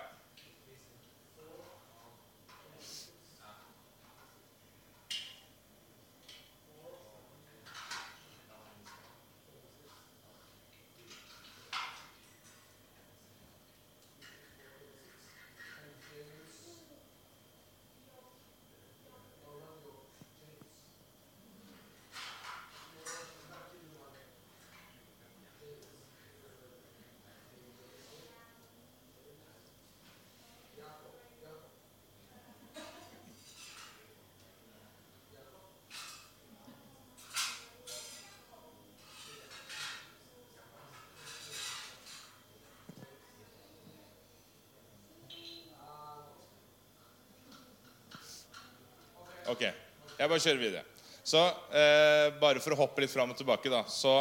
Ok, 49.50 49.60
jeg 49.62 50.28
bare 50.30 50.40
kjører 50.40 50.60
videre. 50.60 50.84
Så 51.24 51.40
eh, 51.72 52.30
bare 52.40 52.60
for 52.60 52.74
å 52.74 52.78
hoppe 52.82 53.04
litt 53.04 53.12
fram 53.12 53.32
og 53.32 53.38
tilbake, 53.38 53.70
da 53.72 53.82
Så 53.88 54.12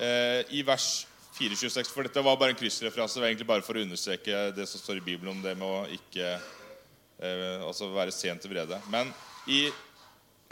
eh, 0.00 0.40
i 0.56 0.62
vers 0.64 1.04
426 1.36 1.90
For 1.92 2.08
dette 2.08 2.24
var 2.24 2.38
bare 2.40 2.54
en 2.54 2.58
kryssreferanse. 2.58 3.16
Det 3.16 3.24
var 3.24 3.30
egentlig 3.30 3.48
bare 3.48 3.64
for 3.64 3.76
å 3.76 3.84
understreke 3.84 4.50
det 4.56 4.66
som 4.68 4.80
står 4.80 5.00
i 5.00 5.04
Bibelen 5.04 5.34
om 5.34 5.44
det 5.44 5.54
med 5.58 5.68
å 5.68 5.84
ikke 5.92 6.34
eh, 6.36 7.64
altså 7.64 7.88
være 7.92 8.14
sent 8.14 8.44
til 8.44 8.52
vrede. 8.52 8.80
Men 8.92 9.12
i 9.48 9.66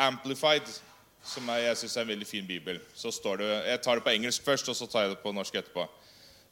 Amplified, 0.01 0.69
som 1.25 1.49
jeg, 1.53 1.67
jeg 1.67 1.81
syns 1.83 1.97
er 1.97 2.07
en 2.07 2.13
veldig 2.15 2.29
fin 2.29 2.49
bibel, 2.49 2.81
så 2.97 3.13
står 3.13 3.43
det 3.43 3.51
Jeg 3.75 3.83
tar 3.85 4.01
det 4.01 4.07
på 4.07 4.15
engelsk 4.15 4.45
først, 4.45 4.73
og 4.73 4.77
så 4.77 4.89
tar 4.89 5.05
jeg 5.05 5.15
det 5.15 5.21
på 5.25 5.35
norsk 5.37 5.61
etterpå. 5.61 5.85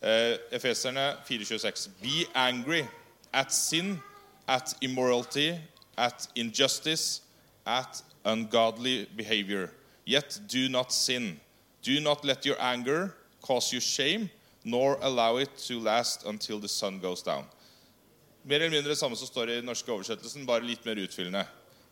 Eh, 0.04 0.36
Efeserne 0.60 1.10
426. 1.28 1.88
Be 2.04 2.28
angry 2.36 2.84
at 3.32 3.52
sin, 3.52 3.96
at 4.48 4.76
immorality, 4.84 5.54
at 5.98 6.28
injustice, 6.34 7.20
at 7.66 8.02
ungodly 8.24 9.06
behavior. 9.16 9.70
Yet 10.06 10.40
do 10.48 10.68
not 10.68 10.92
sin. 10.92 11.40
Do 11.82 12.00
not 12.00 12.24
let 12.24 12.46
your 12.46 12.56
anger 12.60 13.14
cause 13.42 13.72
you 13.72 13.80
shame, 13.80 14.30
nor 14.64 14.98
allow 15.02 15.36
it 15.36 15.50
to 15.66 15.80
last 15.80 16.24
until 16.26 16.58
the 16.60 16.68
sun 16.68 17.00
goes 17.00 17.22
down. 17.22 17.44
Mer 18.44 18.62
eller 18.62 18.70
mindre 18.70 18.90
det 18.90 18.98
samme 18.98 19.16
som 19.16 19.26
står 19.26 19.50
i 19.50 19.56
den 19.58 19.66
norske 19.68 19.92
oversettelsen, 19.92 20.46
bare 20.46 20.64
litt 20.64 20.84
mer 20.86 20.96
utfyllende. 20.96 21.44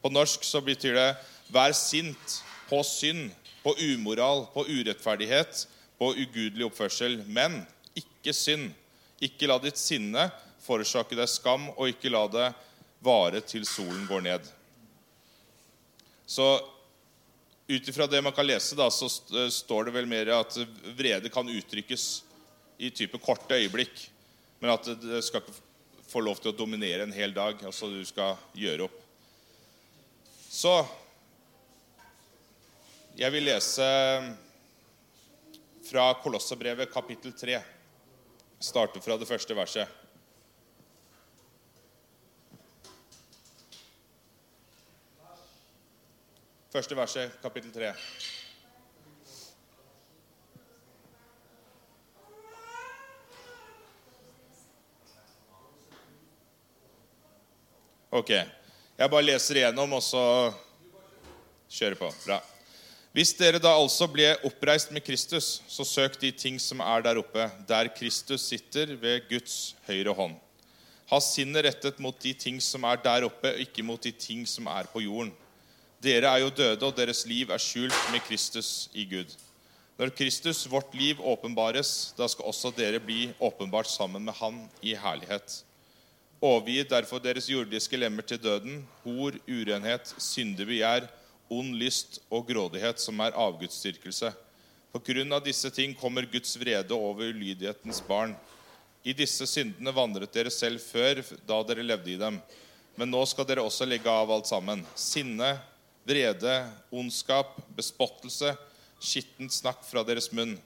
På 0.03 0.09
norsk 0.09 0.45
så 0.45 0.61
betyr 0.61 0.95
det 0.95 1.17
'vær 1.53 1.73
sint 1.73 2.43
på 2.69 2.83
synd, 2.83 3.31
på 3.63 3.75
umoral, 3.75 4.47
på 4.55 4.65
urettferdighet, 4.65 5.67
på 5.99 6.15
ugudelig 6.15 6.65
oppførsel', 6.65 7.25
men 7.27 7.67
ikke 7.97 8.33
synd. 8.33 8.71
Ikke 9.21 9.47
la 9.47 9.59
ditt 9.59 9.79
sinne 9.79 10.31
forårsake 10.61 11.17
deg 11.17 11.29
skam, 11.29 11.71
og 11.77 11.89
ikke 11.89 12.11
la 12.11 12.27
det 12.29 12.55
vare 13.07 13.43
til 13.47 13.67
solen 13.69 14.05
går 14.09 14.25
ned. 14.27 14.49
Så 16.27 16.47
ut 17.67 17.89
ifra 17.89 18.07
det 18.11 18.23
man 18.23 18.35
kan 18.35 18.47
lese, 18.47 18.77
da, 18.79 18.91
så 18.91 19.09
står 19.51 19.89
det 19.89 19.95
vel 19.97 20.11
mer 20.11 20.31
at 20.35 20.59
vrede 20.99 21.31
kan 21.35 21.49
uttrykkes 21.51 22.07
i 22.79 22.91
type 22.91 23.19
korte 23.23 23.57
øyeblikk, 23.57 24.09
men 24.61 24.75
at 24.75 24.91
det 25.03 25.23
skal 25.25 25.43
ikke 25.43 25.63
få 26.07 26.23
lov 26.23 26.39
til 26.41 26.53
å 26.53 26.57
dominere 26.57 27.07
en 27.07 27.15
hel 27.15 27.35
dag. 27.35 27.59
Altså 27.67 27.91
du 27.91 28.01
skal 28.07 28.39
gjøre 28.57 28.87
opp. 28.89 29.03
Så 30.51 30.79
Jeg 33.17 33.33
vil 33.33 33.47
lese 33.49 33.85
fra 35.89 36.11
Kolossabrevet 36.21 36.91
kapittel 36.93 37.33
3. 37.33 37.57
Starte 38.61 39.01
fra 39.01 39.17
det 39.17 39.29
første 39.29 39.57
verset. 39.57 39.89
Første 46.77 46.93
verset, 46.93 47.37
kapittel 47.41 47.71
3. 47.73 47.87
Ok. 58.13 58.29
Jeg 58.29 59.09
bare 59.09 59.25
leser 59.25 59.63
igjennom, 59.63 59.95
og 59.97 60.05
så 60.05 60.21
kjører 61.79 61.97
på. 61.97 62.11
Bra. 62.27 62.43
Hvis 63.17 63.33
dere 63.41 63.57
da 63.57 63.73
altså 63.73 64.05
ble 64.13 64.35
oppreist 64.45 64.93
med 64.93 65.07
Kristus, 65.07 65.63
så 65.73 65.89
søk 65.89 66.21
de 66.21 66.35
ting 66.37 66.61
som 66.61 66.85
er 66.85 67.09
der 67.09 67.23
oppe, 67.23 67.49
der 67.65 67.89
Kristus 67.97 68.45
sitter 68.51 68.93
ved 69.01 69.25
Guds 69.33 69.73
høyre 69.89 70.13
hånd. 70.13 70.37
Ha 71.09 71.25
sinnet 71.25 71.71
rettet 71.71 72.05
mot 72.05 72.21
de 72.21 72.37
ting 72.37 72.61
som 72.61 72.85
er 72.85 73.01
der 73.01 73.31
oppe, 73.33 73.57
og 73.57 73.65
ikke 73.65 73.89
mot 73.95 74.05
de 74.05 74.13
ting 74.13 74.45
som 74.45 74.69
er 74.77 74.93
på 74.93 75.07
jorden. 75.09 75.33
Dere 76.03 76.29
er 76.29 76.43
jo 76.45 76.51
døde, 76.53 76.85
og 76.85 76.97
deres 76.97 77.25
liv 77.27 77.51
er 77.51 77.63
skjult 77.63 77.97
med 78.13 78.21
Kristus 78.27 78.89
i 78.93 79.07
Gud. 79.09 79.31
Når 79.97 80.13
Kristus, 80.13 80.67
vårt 80.69 80.93
liv, 80.95 81.21
åpenbares, 81.25 82.13
da 82.19 82.27
skal 82.29 82.51
også 82.51 82.73
dere 82.77 83.01
bli 83.01 83.31
åpenbart 83.41 83.89
sammen 83.89 84.27
med 84.27 84.37
Han 84.37 84.59
i 84.85 84.93
herlighet. 84.93 85.63
Overgi 86.45 86.83
derfor 86.85 87.23
deres 87.25 87.49
jordiske 87.49 87.97
lemmer 87.97 88.23
til 88.23 88.43
døden, 88.43 88.83
hor, 89.07 89.39
urenhet, 89.49 90.13
syndig 90.21 90.67
begjær, 90.69 91.07
ond 91.49 91.73
lyst 91.81 92.21
og 92.29 92.45
grådighet, 92.51 93.01
som 93.01 93.23
er 93.25 93.33
avgudsdyrkelse. 93.33 94.35
På 94.93 95.01
grunn 95.01 95.33
av 95.33 95.41
disse 95.47 95.71
ting 95.73 95.95
kommer 95.97 96.29
Guds 96.29 96.59
vrede 96.61 96.93
over 96.93 97.33
ulydighetens 97.33 98.03
barn. 98.05 98.35
I 99.01 99.15
disse 99.17 99.49
syndene 99.49 99.95
vandret 99.97 100.35
dere 100.35 100.53
selv 100.53 100.85
før, 100.85 101.23
da 101.49 101.63
dere 101.65 101.87
levde 101.87 102.13
i 102.13 102.19
dem. 102.21 102.37
Men 103.01 103.11
nå 103.13 103.25
skal 103.29 103.49
dere 103.49 103.65
også 103.65 103.89
legge 103.89 104.13
av 104.13 104.29
alt 104.33 104.49
sammen. 104.49 104.85
Sinne, 104.93 105.55
vrede, 106.07 106.55
ondskap, 106.95 107.59
bespottelse, 107.77 108.55
skittent 109.03 109.53
snakk 109.53 109.83
fra 109.87 110.05
deres 110.07 110.31
munn. 110.33 110.57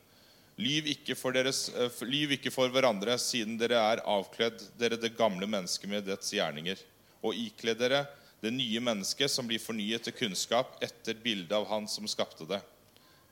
Lyv 0.61 0.91
ikke, 0.93 1.17
deres, 1.33 1.69
uh, 1.73 2.03
lyv 2.05 2.37
ikke 2.37 2.53
for 2.53 2.69
hverandre, 2.73 3.17
siden 3.19 3.57
dere 3.61 3.81
er 3.81 4.03
avkledd, 4.05 4.61
dere 4.79 5.01
det 5.01 5.17
gamle 5.17 5.49
mennesket 5.49 5.89
med 5.89 6.05
dets 6.05 6.35
gjerninger, 6.37 6.77
og 7.25 7.37
ikle 7.37 7.75
dere 7.79 8.05
det 8.41 8.53
nye 8.53 8.81
mennesket 8.81 9.33
som 9.33 9.49
blir 9.49 9.61
fornyet 9.61 10.05
til 10.07 10.17
kunnskap 10.17 10.79
etter 10.85 11.17
bildet 11.21 11.53
av 11.57 11.67
Han 11.69 11.89
som 11.89 12.09
skapte 12.09 12.47
det. 12.49 12.61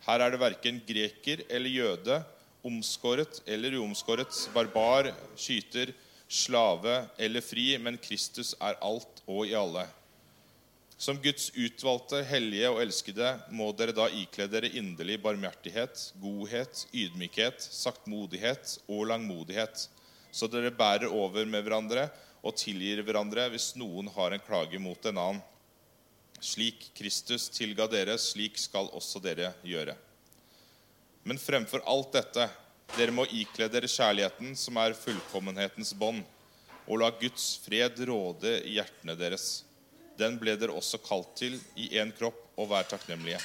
Her 0.04 0.24
er 0.24 0.32
det 0.32 0.40
verken 0.40 0.80
greker 0.88 1.44
eller 1.48 1.72
jøde, 1.72 2.18
omskåret 2.64 3.40
eller 3.46 3.76
uomskåret, 3.80 4.32
barbar, 4.54 5.10
skyter, 5.36 5.92
slave 6.28 7.02
eller 7.18 7.44
fri, 7.44 7.70
men 7.80 8.00
Kristus 8.00 8.54
er 8.60 8.76
alt 8.84 9.22
og 9.26 9.46
i 9.48 9.56
alle. 9.56 9.86
Som 10.98 11.20
Guds 11.22 11.52
utvalgte, 11.54 12.24
hellige 12.26 12.70
og 12.72 12.80
elskede 12.82 13.28
må 13.54 13.68
dere 13.78 13.94
da 13.94 14.08
ikle 14.10 14.48
dere 14.50 14.72
inderlig 14.80 15.20
barmhjertighet, 15.22 16.08
godhet, 16.18 16.80
ydmykhet, 16.90 17.62
saktmodighet 17.62 18.72
og 18.90 19.04
langmodighet, 19.12 19.84
så 20.34 20.48
dere 20.50 20.74
bærer 20.74 21.06
over 21.06 21.46
med 21.46 21.62
hverandre 21.62 22.08
og 22.42 22.56
tilgir 22.58 23.04
hverandre 23.06 23.46
hvis 23.52 23.76
noen 23.78 24.10
har 24.16 24.34
en 24.34 24.42
klage 24.42 24.80
mot 24.82 25.06
en 25.06 25.22
annen. 25.22 25.44
Slik 26.42 26.90
Kristus 26.98 27.46
tilga 27.54 27.86
dere, 27.90 28.18
slik 28.18 28.58
skal 28.58 28.90
også 28.94 29.22
dere 29.22 29.52
gjøre. 29.66 29.94
Men 31.22 31.38
fremfor 31.38 31.82
alt 31.86 32.10
dette, 32.18 32.48
dere 32.96 33.14
må 33.14 33.26
ikle 33.30 33.70
dere 33.70 33.90
kjærligheten, 33.90 34.54
som 34.58 34.82
er 34.82 34.98
fullkommenhetens 34.98 35.94
bånd, 35.98 36.26
og 36.90 37.02
la 37.02 37.14
Guds 37.22 37.52
fred 37.62 38.02
råde 38.10 38.58
i 38.64 38.78
hjertene 38.78 39.14
deres. 39.18 39.48
Den 40.18 40.38
ble 40.40 40.56
dere 40.58 40.74
også 40.74 40.98
kalt 41.04 41.36
til 41.38 41.54
i 41.78 41.92
én 42.00 42.10
kropp, 42.16 42.40
og 42.58 42.72
vær 42.72 42.88
takknemlige. 42.90 43.38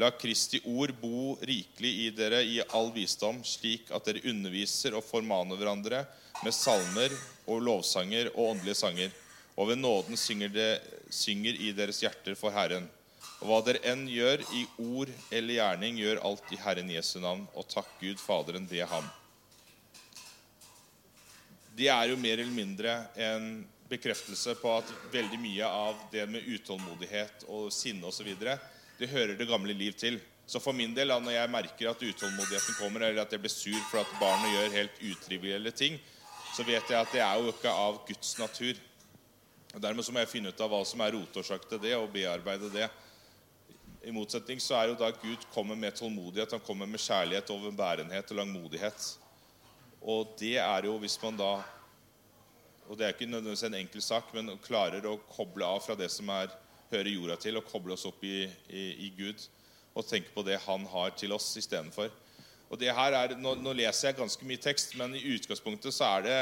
La 0.00 0.08
Kristi 0.16 0.60
ord 0.64 0.94
bo 1.02 1.34
rikelig 1.44 1.90
i 2.04 2.10
dere 2.16 2.40
i 2.46 2.60
all 2.72 2.92
visdom, 2.94 3.42
slik 3.44 3.90
at 3.92 4.06
dere 4.06 4.22
underviser 4.30 4.94
og 4.96 5.04
formaner 5.04 5.58
hverandre 5.58 6.04
med 6.44 6.54
salmer 6.56 7.12
og 7.50 7.60
lovsanger 7.66 8.30
og 8.32 8.54
åndelige 8.54 8.78
sanger. 8.78 9.10
Og 9.58 9.68
ved 9.68 9.82
nåden 9.82 10.16
synger, 10.16 10.48
det, 10.48 10.70
synger 11.12 11.58
i 11.60 11.72
deres 11.76 12.00
hjerter 12.00 12.38
for 12.38 12.54
Herren. 12.54 12.86
Og 13.42 13.50
hva 13.50 13.58
dere 13.66 13.82
enn 13.90 14.06
gjør 14.08 14.46
i 14.54 14.62
ord 14.80 15.10
eller 15.34 15.58
gjerning, 15.58 15.98
gjør 16.00 16.22
alt 16.30 16.54
i 16.54 16.60
Herren 16.62 16.88
Jesu 16.94 17.18
navn, 17.20 17.44
og 17.52 17.66
takk 17.68 17.90
Gud 18.00 18.22
Faderen 18.22 18.70
det 18.70 18.80
er 18.86 18.88
ham. 18.88 19.10
Det 21.76 21.88
er 21.90 22.12
jo 22.12 22.20
mer 22.20 22.38
eller 22.38 22.54
mindre 22.54 22.96
en 23.16 23.46
bekreftelse 23.92 24.56
på 24.60 24.72
at 24.78 24.90
veldig 25.12 25.38
mye 25.40 25.68
av 25.68 25.98
det 26.12 26.24
med 26.30 26.46
utålmodighet 26.48 27.46
og 27.52 27.72
sinne 27.74 28.08
osv. 28.08 28.32
det 28.98 29.10
hører 29.10 29.36
det 29.36 29.48
gamle 29.48 29.74
liv 29.76 29.92
til. 29.92 30.20
Så 30.46 30.60
for 30.60 30.74
min 30.76 30.94
del, 30.94 31.12
når 31.22 31.36
jeg 31.36 31.50
merker 31.50 31.90
at 31.90 32.02
utålmodigheten 32.02 32.78
kommer, 32.78 33.06
eller 33.06 33.22
at 33.22 33.32
jeg 33.32 33.40
blir 33.40 33.52
sur 33.52 33.78
for 33.90 34.02
at 34.02 34.16
barnet 34.20 34.52
gjør 34.52 34.74
helt 34.76 35.04
utrivielle 35.12 35.70
ting, 35.70 36.00
så 36.52 36.64
vet 36.66 36.90
jeg 36.90 36.98
at 36.98 37.12
det 37.14 37.22
er 37.24 37.38
jo 37.40 37.52
ikke 37.52 37.70
av 37.72 38.02
Guds 38.08 38.34
natur. 38.40 38.80
Og 39.72 39.80
Dermed 39.80 40.04
så 40.04 40.12
må 40.12 40.20
jeg 40.20 40.32
finne 40.32 40.52
ut 40.52 40.60
av 40.60 40.68
hva 40.72 40.82
som 40.84 41.00
er 41.00 41.14
rotårsak 41.16 41.64
til 41.70 41.80
det, 41.80 41.94
og 41.96 42.10
bearbeide 42.12 42.68
det. 42.74 42.90
I 44.02 44.12
motsetning 44.12 44.60
så 44.60 44.76
er 44.76 44.90
jo 44.90 44.98
da 44.98 45.12
Gud 45.14 45.46
kommer 45.54 45.78
med 45.78 45.94
tålmodighet, 45.96 46.52
han 46.52 46.66
kommer 46.66 46.90
med 46.90 47.00
kjærlighet, 47.00 47.52
overbærenhet 47.54 48.32
og 48.34 48.40
langmodighet. 48.40 49.06
Og 50.02 50.34
det 50.40 50.56
er 50.58 50.88
jo 50.90 50.98
hvis 51.00 51.16
man 51.22 51.38
da 51.38 51.52
Og 52.90 52.98
det 52.98 53.06
er 53.06 53.14
ikke 53.14 53.28
nødvendigvis 53.30 53.66
en 53.68 53.78
enkel 53.78 54.04
sak, 54.04 54.32
men 54.34 54.50
klarer 54.64 55.06
å 55.08 55.18
koble 55.30 55.66
av 55.66 55.82
fra 55.84 55.96
det 55.98 56.10
som 56.12 56.28
er, 56.34 56.50
hører 56.92 57.12
jorda 57.14 57.38
til, 57.40 57.58
og 57.58 57.68
koble 57.70 57.94
oss 57.94 58.06
opp 58.08 58.24
i, 58.26 58.44
i, 58.68 58.84
i 59.06 59.12
Gud. 59.16 59.46
Og 59.94 60.06
tenke 60.08 60.32
på 60.34 60.44
det 60.46 60.58
han 60.66 60.84
har 60.90 61.14
til 61.16 61.32
oss 61.36 61.50
istedenfor. 61.60 62.10
Og 62.72 62.80
det 62.80 62.92
her 62.96 63.14
er, 63.16 63.34
nå, 63.36 63.54
nå, 63.60 63.74
leser 63.76 64.08
jeg 64.08 64.18
ganske 64.22 64.46
mye 64.48 64.60
tekst, 64.60 64.94
men 64.96 65.12
i 65.16 65.24
utgangspunktet 65.34 65.92
så 65.92 66.08
er 66.16 66.28
det 66.28 66.36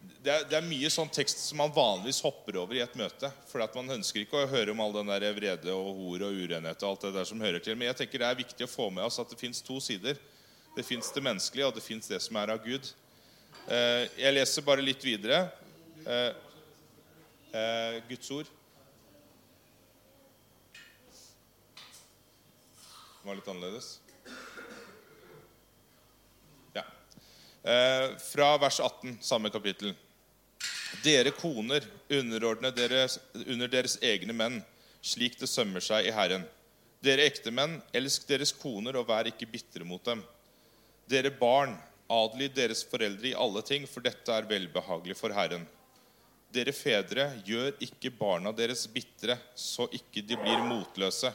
det 0.00 0.32
er, 0.32 0.44
det 0.48 0.56
er, 0.56 0.64
mye 0.64 0.88
sånn 0.88 1.10
tekst 1.12 1.42
som 1.44 1.58
man 1.60 1.72
vanligvis 1.76 2.22
hopper 2.24 2.56
over 2.62 2.72
i 2.78 2.80
et 2.80 2.94
møte. 2.96 3.28
For 3.50 3.60
at 3.60 3.74
man 3.76 3.92
ønsker 3.98 4.22
ikke 4.22 4.38
å 4.40 4.48
høre 4.48 4.72
om 4.72 4.80
all 4.80 4.94
den 4.94 5.10
der 5.12 5.26
vrede 5.36 5.74
og 5.76 5.90
hor 5.98 6.24
og 6.24 6.38
urenhet 6.40 6.80
og 6.80 6.88
alt 6.88 7.04
det 7.04 7.10
der 7.18 7.28
som 7.28 7.44
hører 7.44 7.60
til. 7.60 7.76
Men 7.76 7.90
jeg 7.90 7.98
tenker 7.98 8.22
det 8.22 8.30
er 8.30 8.38
viktig 8.38 8.64
å 8.64 8.70
få 8.70 8.88
med 8.96 9.04
oss 9.04 9.20
at 9.20 9.28
det 9.28 9.36
fins 9.40 9.60
to 9.64 9.76
sider. 9.84 10.16
Det 10.72 10.86
fins 10.88 11.12
det 11.12 11.24
menneskelige, 11.26 11.68
og 11.68 11.76
det 11.76 11.84
fins 11.84 12.08
det 12.08 12.22
som 12.24 12.38
er 12.40 12.54
av 12.54 12.64
Gud. 12.64 12.88
Eh, 13.68 14.08
jeg 14.22 14.32
leser 14.38 14.64
bare 14.64 14.84
litt 14.84 15.04
videre. 15.04 15.42
Eh, 16.06 16.32
eh, 17.52 18.02
Guds 18.08 18.30
ord. 18.30 18.46
Det 23.20 23.28
var 23.28 23.36
litt 23.36 23.48
annerledes. 23.52 23.98
Eh, 27.62 28.16
fra 28.18 28.58
vers 28.58 28.80
18, 28.80 29.18
samme 29.20 29.50
kapittel. 29.50 29.94
Dere 31.04 31.30
koner, 31.30 31.84
underordne 32.08 32.70
deres, 32.72 33.18
under 33.46 33.68
deres 33.68 33.98
egne 34.02 34.32
menn, 34.32 34.62
slik 35.04 35.36
det 35.40 35.48
sømmer 35.48 35.84
seg 35.84 36.08
i 36.08 36.14
Herren. 36.14 36.46
Dere 37.04 37.26
ektemenn, 37.28 37.78
elsk 37.96 38.26
deres 38.28 38.52
koner 38.56 38.96
og 38.96 39.08
vær 39.08 39.28
ikke 39.28 39.48
bitre 39.48 39.84
mot 39.84 40.02
dem. 40.04 40.24
Dere 41.08 41.32
barn, 41.36 41.76
adlyd 42.10 42.56
deres 42.56 42.82
foreldre 42.84 43.30
i 43.30 43.36
alle 43.36 43.62
ting, 43.62 43.86
for 43.88 44.04
dette 44.04 44.32
er 44.32 44.48
velbehagelig 44.48 45.16
for 45.20 45.36
Herren. 45.36 45.68
Dere 46.50 46.72
fedre, 46.74 47.28
gjør 47.46 47.76
ikke 47.84 48.10
barna 48.10 48.50
deres 48.50 48.82
bitre, 48.90 49.36
så 49.54 49.86
ikke 49.94 50.22
de 50.26 50.38
blir 50.40 50.64
motløse. 50.66 51.30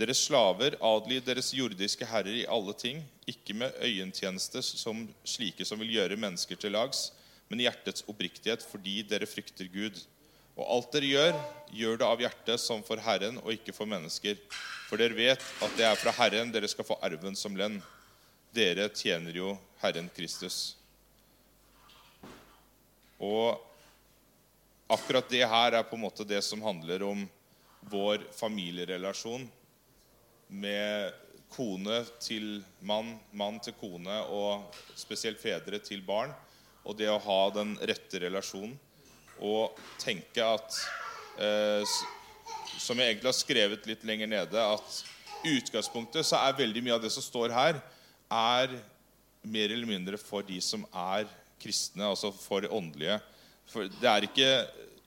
Dere 0.00 0.14
slaver, 0.16 0.78
adlyd 0.84 1.24
deres 1.24 1.50
jordiske 1.56 2.08
herrer 2.08 2.38
i 2.42 2.46
alle 2.48 2.72
ting, 2.76 3.02
ikke 3.28 3.56
med 3.56 3.76
øyentjeneste 3.84 4.62
som 4.64 5.04
slike 5.24 5.64
som 5.68 5.80
vil 5.80 5.94
gjøre 5.98 6.18
mennesker 6.20 6.56
til 6.60 6.72
lags, 6.76 7.10
men 7.48 7.60
hjertets 7.64 8.04
oppriktighet 8.08 8.64
fordi 8.64 9.02
dere 9.08 9.28
frykter 9.28 9.68
Gud. 9.72 10.00
Og 10.56 10.64
alt 10.64 10.96
dere 10.96 11.12
gjør, 11.12 11.38
gjør 11.76 12.00
det 12.00 12.08
av 12.08 12.24
hjertet 12.24 12.60
som 12.64 12.80
for 12.84 13.00
Herren 13.04 13.36
og 13.42 13.52
ikke 13.52 13.76
for 13.76 13.88
mennesker. 13.88 14.40
For 14.88 15.00
dere 15.00 15.16
vet 15.16 15.44
at 15.60 15.76
det 15.76 15.84
er 15.88 16.00
fra 16.00 16.16
Herren 16.16 16.52
dere 16.52 16.72
skal 16.72 16.88
få 16.88 16.96
arven 17.04 17.36
som 17.36 17.56
lønn. 17.56 17.82
Dere 18.56 18.88
tjener 18.96 19.36
jo 19.36 19.52
Herren 19.82 20.08
Kristus. 20.16 20.76
Og 23.20 23.60
akkurat 24.88 25.28
det 25.30 25.44
her 25.48 25.78
er 25.78 25.86
på 25.86 25.96
en 25.96 26.04
måte 26.06 26.26
det 26.26 26.42
som 26.44 26.62
handler 26.62 27.02
om 27.06 27.24
vår 27.90 28.24
familierelasjon 28.34 29.46
med 30.48 31.14
kone 31.52 32.00
til 32.22 32.60
mann, 32.86 33.16
mann 33.32 33.58
til 33.62 33.74
kone 33.78 34.18
og 34.34 34.74
spesielt 34.98 35.40
fedre 35.42 35.80
til 35.82 36.02
barn. 36.06 36.34
Og 36.86 36.98
det 36.98 37.08
å 37.10 37.22
ha 37.22 37.40
den 37.54 37.74
rette 37.82 38.20
relasjonen 38.22 38.76
og 39.42 39.76
tenke 40.00 40.40
at 40.40 40.76
eh, 41.42 41.96
som 42.78 42.98
jeg 42.98 43.10
egentlig 43.10 43.30
har 43.30 43.36
skrevet 43.36 43.88
litt 43.88 44.04
lenger 44.06 44.30
nede, 44.30 44.62
at 44.62 45.02
utgangspunktet 45.46 46.26
så 46.26 46.38
er 46.40 46.58
veldig 46.58 46.82
mye 46.84 46.96
av 46.96 47.02
det 47.02 47.12
som 47.12 47.24
står 47.24 47.52
her, 47.54 47.80
er 48.32 48.76
mer 49.46 49.72
eller 49.72 49.88
mindre 49.88 50.18
for 50.20 50.46
de 50.46 50.58
som 50.64 50.86
er 50.90 51.26
kristne, 51.62 52.06
altså 52.06 52.32
for 52.34 52.66
åndelige. 52.72 53.18
For 53.70 53.90
det 54.00 54.08
er 54.10 54.26
ikke 54.26 54.50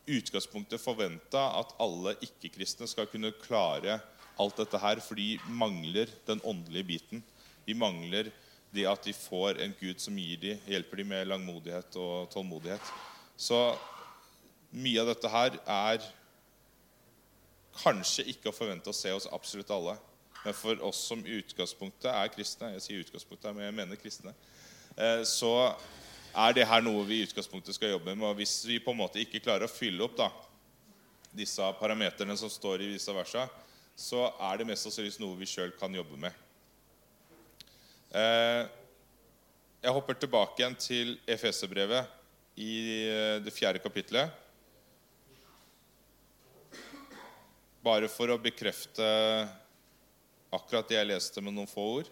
utgangspunktet 0.09 0.81
forventa 0.81 1.41
at 1.59 1.75
alle 1.81 2.15
ikke-kristne 2.25 2.87
skal 2.89 3.07
kunne 3.11 3.31
klare 3.43 3.99
alt 4.39 4.59
dette 4.59 4.79
her, 4.79 5.01
for 5.03 5.19
de 5.19 5.37
mangler 5.51 6.11
den 6.27 6.41
åndelige 6.47 6.87
biten. 6.93 7.23
De 7.67 7.75
mangler 7.75 8.31
det 8.73 8.85
at 8.87 9.05
de 9.05 9.13
får 9.13 9.59
en 9.63 9.73
Gud 9.79 10.01
som 10.01 10.17
gir 10.17 10.37
dem, 10.41 10.61
hjelper 10.69 11.01
dem 11.01 11.11
med 11.11 11.27
langmodighet 11.27 11.95
og 11.99 12.29
tålmodighet. 12.33 12.91
Så 13.37 13.57
mye 14.71 15.01
av 15.01 15.09
dette 15.09 15.31
her 15.33 15.57
er 15.65 16.05
kanskje 17.79 18.27
ikke 18.33 18.51
å 18.51 18.55
forvente 18.55 18.91
å 18.91 18.95
se 18.95 19.11
hos 19.13 19.29
absolutt 19.33 19.71
alle. 19.73 19.95
Men 20.43 20.55
for 20.55 20.79
oss 20.87 21.01
som 21.09 21.23
utgangspunktet 21.25 22.11
er 22.11 22.31
kristne, 22.31 22.73
jeg 22.77 22.85
sier 22.85 23.03
utgangspunktet, 23.03 23.51
men 23.55 23.65
jeg 23.65 23.75
mener 23.75 23.99
kristne, 23.99 24.33
eh, 24.95 25.23
så 25.27 25.73
er 26.33 26.53
det 26.53 26.67
her 26.69 26.83
noe 26.85 27.05
vi 27.07 27.19
i 27.19 27.25
utgangspunktet 27.27 27.75
skal 27.75 27.95
jobbe 27.95 28.13
med. 28.13 28.27
Og 28.27 28.37
hvis 28.39 28.61
vi 28.67 28.79
på 28.83 28.93
en 28.93 29.01
måte 29.01 29.21
ikke 29.21 29.41
klarer 29.43 29.65
å 29.65 29.71
fylle 29.71 30.03
opp 30.05 30.17
da, 30.19 30.29
disse 31.35 31.65
parameterne 31.79 32.35
som 32.37 32.49
står 32.51 32.83
i 32.85 32.91
disse 32.93 33.13
versa, 33.13 33.47
så 33.99 34.29
er 34.49 34.59
det 34.59 34.67
mest 34.69 34.85
sannsynligvis 34.85 35.19
noe 35.21 35.37
vi 35.39 35.49
sjøl 35.49 35.73
kan 35.77 35.93
jobbe 35.93 36.17
med. 36.19 36.45
Eh, 38.15 38.63
jeg 39.83 39.95
hopper 39.95 40.17
tilbake 40.17 40.61
igjen 40.61 40.77
til 40.79 41.17
Efeserbrevet 41.29 42.07
i 42.59 42.71
eh, 43.07 43.35
det 43.43 43.53
fjerde 43.53 43.81
kapitlet. 43.83 44.31
Bare 47.83 48.09
for 48.11 48.31
å 48.31 48.39
bekrefte 48.41 49.05
akkurat 50.51 50.89
det 50.89 50.97
jeg 50.97 51.11
leste 51.11 51.43
med 51.43 51.55
noen 51.55 51.69
få 51.69 51.85
ord. 51.99 52.09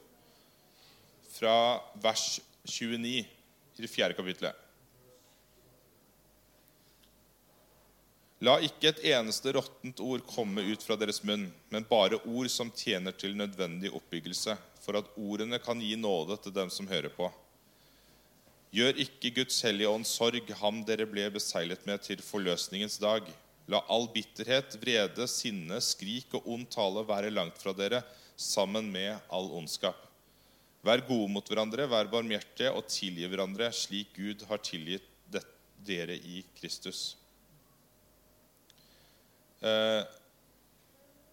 Fra 1.34 1.56
vers 2.04 2.38
29 2.68 3.37
i 3.78 3.86
det 3.86 3.92
fjerde 3.92 4.18
kapitlet. 4.18 4.56
La 8.46 8.60
ikke 8.62 8.92
et 8.92 9.00
eneste 9.16 9.50
råttent 9.56 9.98
ord 10.06 10.22
komme 10.30 10.62
ut 10.62 10.84
fra 10.86 10.94
deres 11.00 11.24
munn, 11.26 11.48
men 11.74 11.88
bare 11.90 12.20
ord 12.22 12.50
som 12.54 12.70
tjener 12.70 13.16
til 13.18 13.34
nødvendig 13.38 13.90
oppbyggelse, 13.98 14.54
for 14.84 15.00
at 15.00 15.10
ordene 15.18 15.58
kan 15.58 15.82
gi 15.82 15.96
nåde 15.98 16.38
til 16.44 16.54
dem 16.54 16.70
som 16.74 16.90
hører 16.90 17.10
på. 17.16 17.32
Gjør 18.78 19.00
ikke 19.02 19.34
Guds 19.40 19.58
hellige 19.66 19.90
ånd 19.90 20.06
sorg, 20.06 20.52
ham 20.62 20.84
dere 20.86 21.08
ble 21.10 21.26
beseglet 21.34 21.86
med 21.90 22.04
til 22.06 22.22
forløsningens 22.22 23.00
dag. 23.02 23.26
La 23.72 23.82
all 23.90 24.06
bitterhet, 24.14 24.78
vrede, 24.84 25.26
sinne, 25.32 25.82
skrik 25.82 26.36
og 26.38 26.46
ond 26.54 26.68
tale 26.72 27.04
være 27.08 27.34
langt 27.34 27.58
fra 27.58 27.74
dere, 27.74 28.04
sammen 28.38 28.92
med 28.94 29.18
all 29.34 29.50
ondskap. 29.58 30.07
Vær 30.86 31.02
gode 31.08 31.32
mot 31.34 31.48
hverandre, 31.50 31.88
vær 31.90 32.10
barmhjertige 32.12 32.74
og 32.76 32.86
tilgi 32.92 33.26
hverandre, 33.28 33.72
slik 33.74 34.14
Gud 34.16 34.46
har 34.50 34.62
tilgitt 34.64 35.14
dere 35.88 36.16
i 36.16 36.44
Kristus. 36.58 37.16
Eh, 39.62 40.04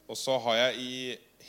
og 0.09 0.19
så 0.19 0.37
har 0.47 0.59
jeg 0.61 0.85
i 0.85 0.99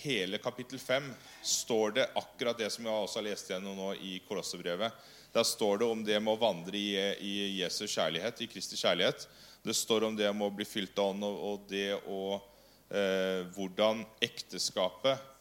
hele 0.01 0.39
kapittel 0.43 0.79
5 0.79 1.07
står 1.45 1.95
det 1.99 2.07
akkurat 2.19 2.57
det 2.59 2.69
som 2.73 2.87
jeg 2.87 3.03
også 3.05 3.21
har 3.21 3.27
lest 3.29 3.51
gjennom 3.51 3.77
nå 3.77 3.91
i 3.99 4.17
Kolossebrevet. 4.27 4.91
Der 5.35 5.43
står 5.43 5.81
det 5.81 5.87
om 5.91 6.03
det 6.07 6.19
med 6.23 6.35
å 6.35 6.39
vandre 6.39 6.79
i, 6.79 6.91
i 7.19 7.35
Jesus 7.59 7.91
kjærlighet, 7.91 8.41
i 8.41 8.49
Kristi 8.51 8.79
kjærlighet. 8.79 9.27
Det 9.65 9.75
står 9.75 10.07
om 10.07 10.15
det 10.15 10.31
med 10.31 10.47
å 10.47 10.55
bli 10.55 10.67
fylt 10.67 10.99
av 10.99 11.11
ånd, 11.11 11.25
og, 11.27 11.39
og 11.49 11.65
det 11.71 11.89
å 12.07 12.21
eh, 12.35 13.41
hvordan 13.55 14.05
ekteskapet 14.23 15.34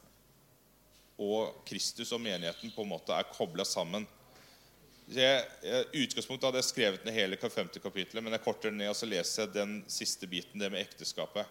og 1.21 1.65
Kristus 1.69 2.13
og 2.13 2.23
menigheten 2.23 2.73
på 2.75 2.83
en 2.83 2.91
måte 2.91 3.15
er 3.15 3.29
kobla 3.31 3.65
sammen. 3.67 4.07
Jeg, 5.13 5.43
utgangspunktet 5.93 6.47
hadde 6.49 6.63
jeg 6.63 6.71
skrevet 6.71 7.05
ned 7.05 7.13
hele 7.15 7.37
50 7.37 7.83
kapitlet, 7.83 8.23
men 8.25 8.33
jeg 8.33 8.45
korter 8.45 8.73
ned 8.73 8.89
og 8.89 8.97
så 8.97 9.09
leser 9.09 9.45
jeg 9.45 9.55
den 9.55 9.77
siste 9.91 10.29
biten, 10.31 10.61
det 10.61 10.71
med 10.73 10.81
ekteskapet. 10.81 11.45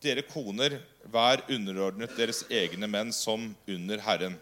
Dere 0.00 0.24
koner, 0.24 0.78
vær 1.12 1.42
underordnet 1.52 2.12
deres 2.16 2.44
egne 2.48 2.88
menn 2.88 3.10
som 3.12 3.50
under 3.68 4.04
Herren. 4.04 4.36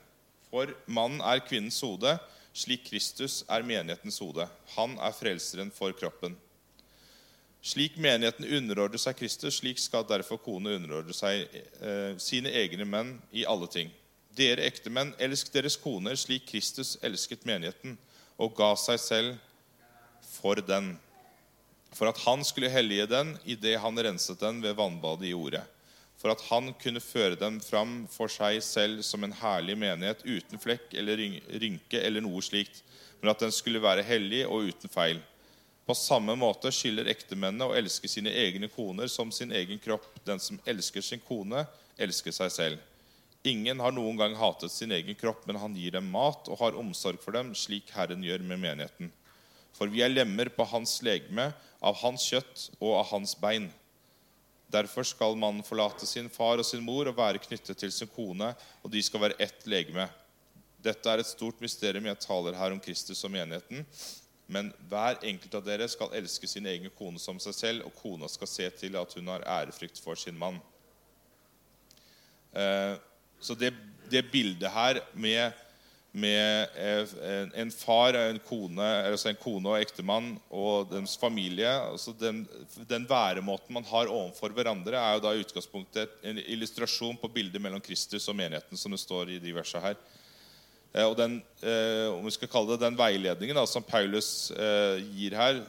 For 0.50 0.70
mannen 0.86 1.22
er 1.22 1.42
kvinnens 1.46 1.80
hode, 1.82 2.12
slik 2.54 2.84
Kristus 2.86 3.40
er 3.50 3.66
menighetens 3.66 4.18
hode. 4.22 4.46
Han 4.76 4.94
er 5.02 5.14
frelseren 5.14 5.72
for 5.74 5.94
kroppen. 5.98 6.36
Slik 7.62 7.96
menigheten 7.98 8.46
underordner 8.46 9.00
seg 9.02 9.16
Kristus, 9.18 9.58
slik 9.58 9.80
skal 9.82 10.06
derfor 10.06 10.38
kone 10.38 10.76
underordne 10.78 11.14
seg 11.16 11.48
eh, 11.50 12.14
sine 12.22 12.52
egne 12.54 12.86
menn 12.86 13.16
i 13.34 13.42
alle 13.50 13.66
ting. 13.70 13.90
Dere 14.38 14.62
ektemenn, 14.68 15.10
elsk 15.18 15.50
deres 15.50 15.76
koner 15.80 16.14
slik 16.16 16.46
Kristus 16.46 16.94
elsket 17.02 17.42
menigheten 17.48 17.96
og 18.38 18.54
ga 18.58 18.70
seg 18.78 19.00
selv 19.02 19.32
for 20.22 20.60
den, 20.62 20.92
for 21.90 22.10
at 22.10 22.20
han 22.22 22.44
skulle 22.46 22.70
hellige 22.70 23.08
den 23.10 23.34
idet 23.48 23.80
han 23.82 23.98
renset 23.98 24.38
den 24.38 24.60
ved 24.62 24.76
vannbadet 24.78 25.26
i 25.26 25.34
ordet, 25.34 25.64
for 26.18 26.30
at 26.30 26.44
han 26.52 26.70
kunne 26.78 27.02
føre 27.02 27.38
dem 27.40 27.58
fram 27.64 28.04
for 28.12 28.30
seg 28.30 28.60
selv 28.62 29.02
som 29.06 29.26
en 29.26 29.34
herlig 29.34 29.74
menighet 29.80 30.22
uten 30.22 30.62
flekk 30.62 30.94
eller 30.94 31.18
rynke 31.18 32.04
eller 32.04 32.22
noe 32.22 32.44
slikt, 32.44 32.84
men 33.18 33.32
at 33.32 33.42
den 33.42 33.54
skulle 33.54 33.82
være 33.82 34.06
hellig 34.06 34.44
og 34.46 34.70
uten 34.70 34.94
feil. 34.94 35.18
På 35.88 35.94
samme 35.96 36.34
måte 36.36 36.68
skylder 36.68 37.08
ektemennene 37.08 37.64
å 37.64 37.72
elske 37.78 38.10
sine 38.12 38.28
egne 38.36 38.68
koner 38.68 39.08
som 39.08 39.30
sin 39.32 39.54
egen 39.56 39.78
kropp. 39.80 40.10
Den 40.26 40.36
som 40.36 40.58
elsker 40.68 41.00
sin 41.00 41.22
kone, 41.24 41.62
elsker 41.96 42.34
seg 42.36 42.52
selv. 42.52 42.82
Ingen 43.48 43.80
har 43.80 43.94
noen 43.96 44.18
gang 44.20 44.34
hatet 44.36 44.74
sin 44.74 44.92
egen 44.92 45.16
kropp, 45.16 45.46
men 45.48 45.56
han 45.56 45.76
gir 45.78 45.96
dem 45.96 46.10
mat 46.12 46.50
og 46.52 46.60
har 46.60 46.76
omsorg 46.76 47.22
for 47.22 47.32
dem, 47.32 47.54
slik 47.56 47.88
Herren 47.96 48.26
gjør 48.26 48.44
med 48.44 48.60
menigheten. 48.66 49.08
For 49.72 49.88
vi 49.88 50.04
er 50.04 50.12
lemmer 50.12 50.52
på 50.52 50.68
hans 50.68 50.98
legeme, 51.06 51.54
av 51.80 51.96
hans 52.02 52.28
kjøtt 52.28 52.68
og 52.82 52.98
av 52.98 53.08
hans 53.14 53.32
bein. 53.40 53.70
Derfor 54.68 55.08
skal 55.08 55.40
mannen 55.40 55.64
forlate 55.64 56.04
sin 56.04 56.28
far 56.28 56.60
og 56.60 56.68
sin 56.68 56.84
mor 56.84 57.08
og 57.08 57.16
være 57.16 57.40
knyttet 57.40 57.80
til 57.80 57.94
sin 57.94 58.12
kone, 58.12 58.52
og 58.84 58.92
de 58.92 59.00
skal 59.00 59.24
være 59.24 59.40
ett 59.40 59.64
legeme. 59.64 60.04
Dette 60.84 61.08
er 61.08 61.22
et 61.22 61.32
stort 61.32 61.62
mysterium. 61.64 62.12
Jeg 62.12 62.26
taler 62.28 62.60
her 62.60 62.76
om 62.76 62.82
Kristus 62.82 63.24
og 63.24 63.32
menigheten. 63.32 63.86
Men 64.48 64.70
hver 64.88 65.18
enkelt 65.28 65.54
av 65.58 65.64
dere 65.66 65.86
skal 65.92 66.14
elske 66.16 66.48
sin 66.48 66.66
egen 66.70 66.88
kone 66.96 67.20
som 67.20 67.36
seg 67.42 67.56
selv, 67.56 67.84
og 67.84 67.96
kona 68.00 68.28
skal 68.32 68.48
se 68.48 68.68
til 68.80 68.96
at 68.96 69.12
hun 69.18 69.28
har 69.28 69.44
ærefrykt 69.44 70.00
for 70.00 70.16
sin 70.16 70.38
mann. 70.40 70.56
Eh, 72.56 72.94
så 73.40 73.54
det, 73.54 73.74
det 74.08 74.30
bildet 74.32 74.72
her 74.72 75.02
med, 75.12 75.52
med 76.16 76.78
eh, 76.80 77.12
en 77.60 77.72
far, 77.76 78.16
en 78.16 78.40
kone, 78.48 78.86
altså 79.10 79.28
en 79.28 79.42
kone 79.42 79.68
og 79.74 79.82
ektemann 79.82 80.30
og 80.48 80.88
deres 80.94 81.18
familie 81.20 81.68
altså 81.68 82.16
den, 82.16 82.46
den 82.88 83.04
væremåten 83.10 83.76
man 83.76 83.84
har 83.90 84.08
overfor 84.08 84.56
hverandre, 84.56 84.96
er 84.96 85.18
jo 85.18 85.26
da 85.26 85.34
i 85.36 85.44
utgangspunktet 85.44 86.16
en 86.24 86.40
illustrasjon 86.46 87.20
på 87.20 87.30
bildet 87.36 87.62
mellom 87.62 87.84
Kristus 87.84 88.30
og 88.32 88.40
menigheten, 88.40 88.80
som 88.80 88.96
det 88.96 89.04
står 89.04 89.36
i 89.36 89.42
de 89.44 89.54
versene 89.60 89.90
her. 89.90 90.00
Eh, 90.94 91.04
og 91.04 91.16
den, 91.18 91.38
eh, 91.62 92.06
om 92.12 92.24
vi 92.24 92.34
skal 92.34 92.50
kalle 92.50 92.74
det 92.74 92.86
den 92.86 92.96
veiledningen 92.98 93.58
da, 93.58 93.66
som 93.68 93.84
Paulus 93.84 94.50
eh, 94.54 95.02
gir 95.18 95.36
her, 95.36 95.60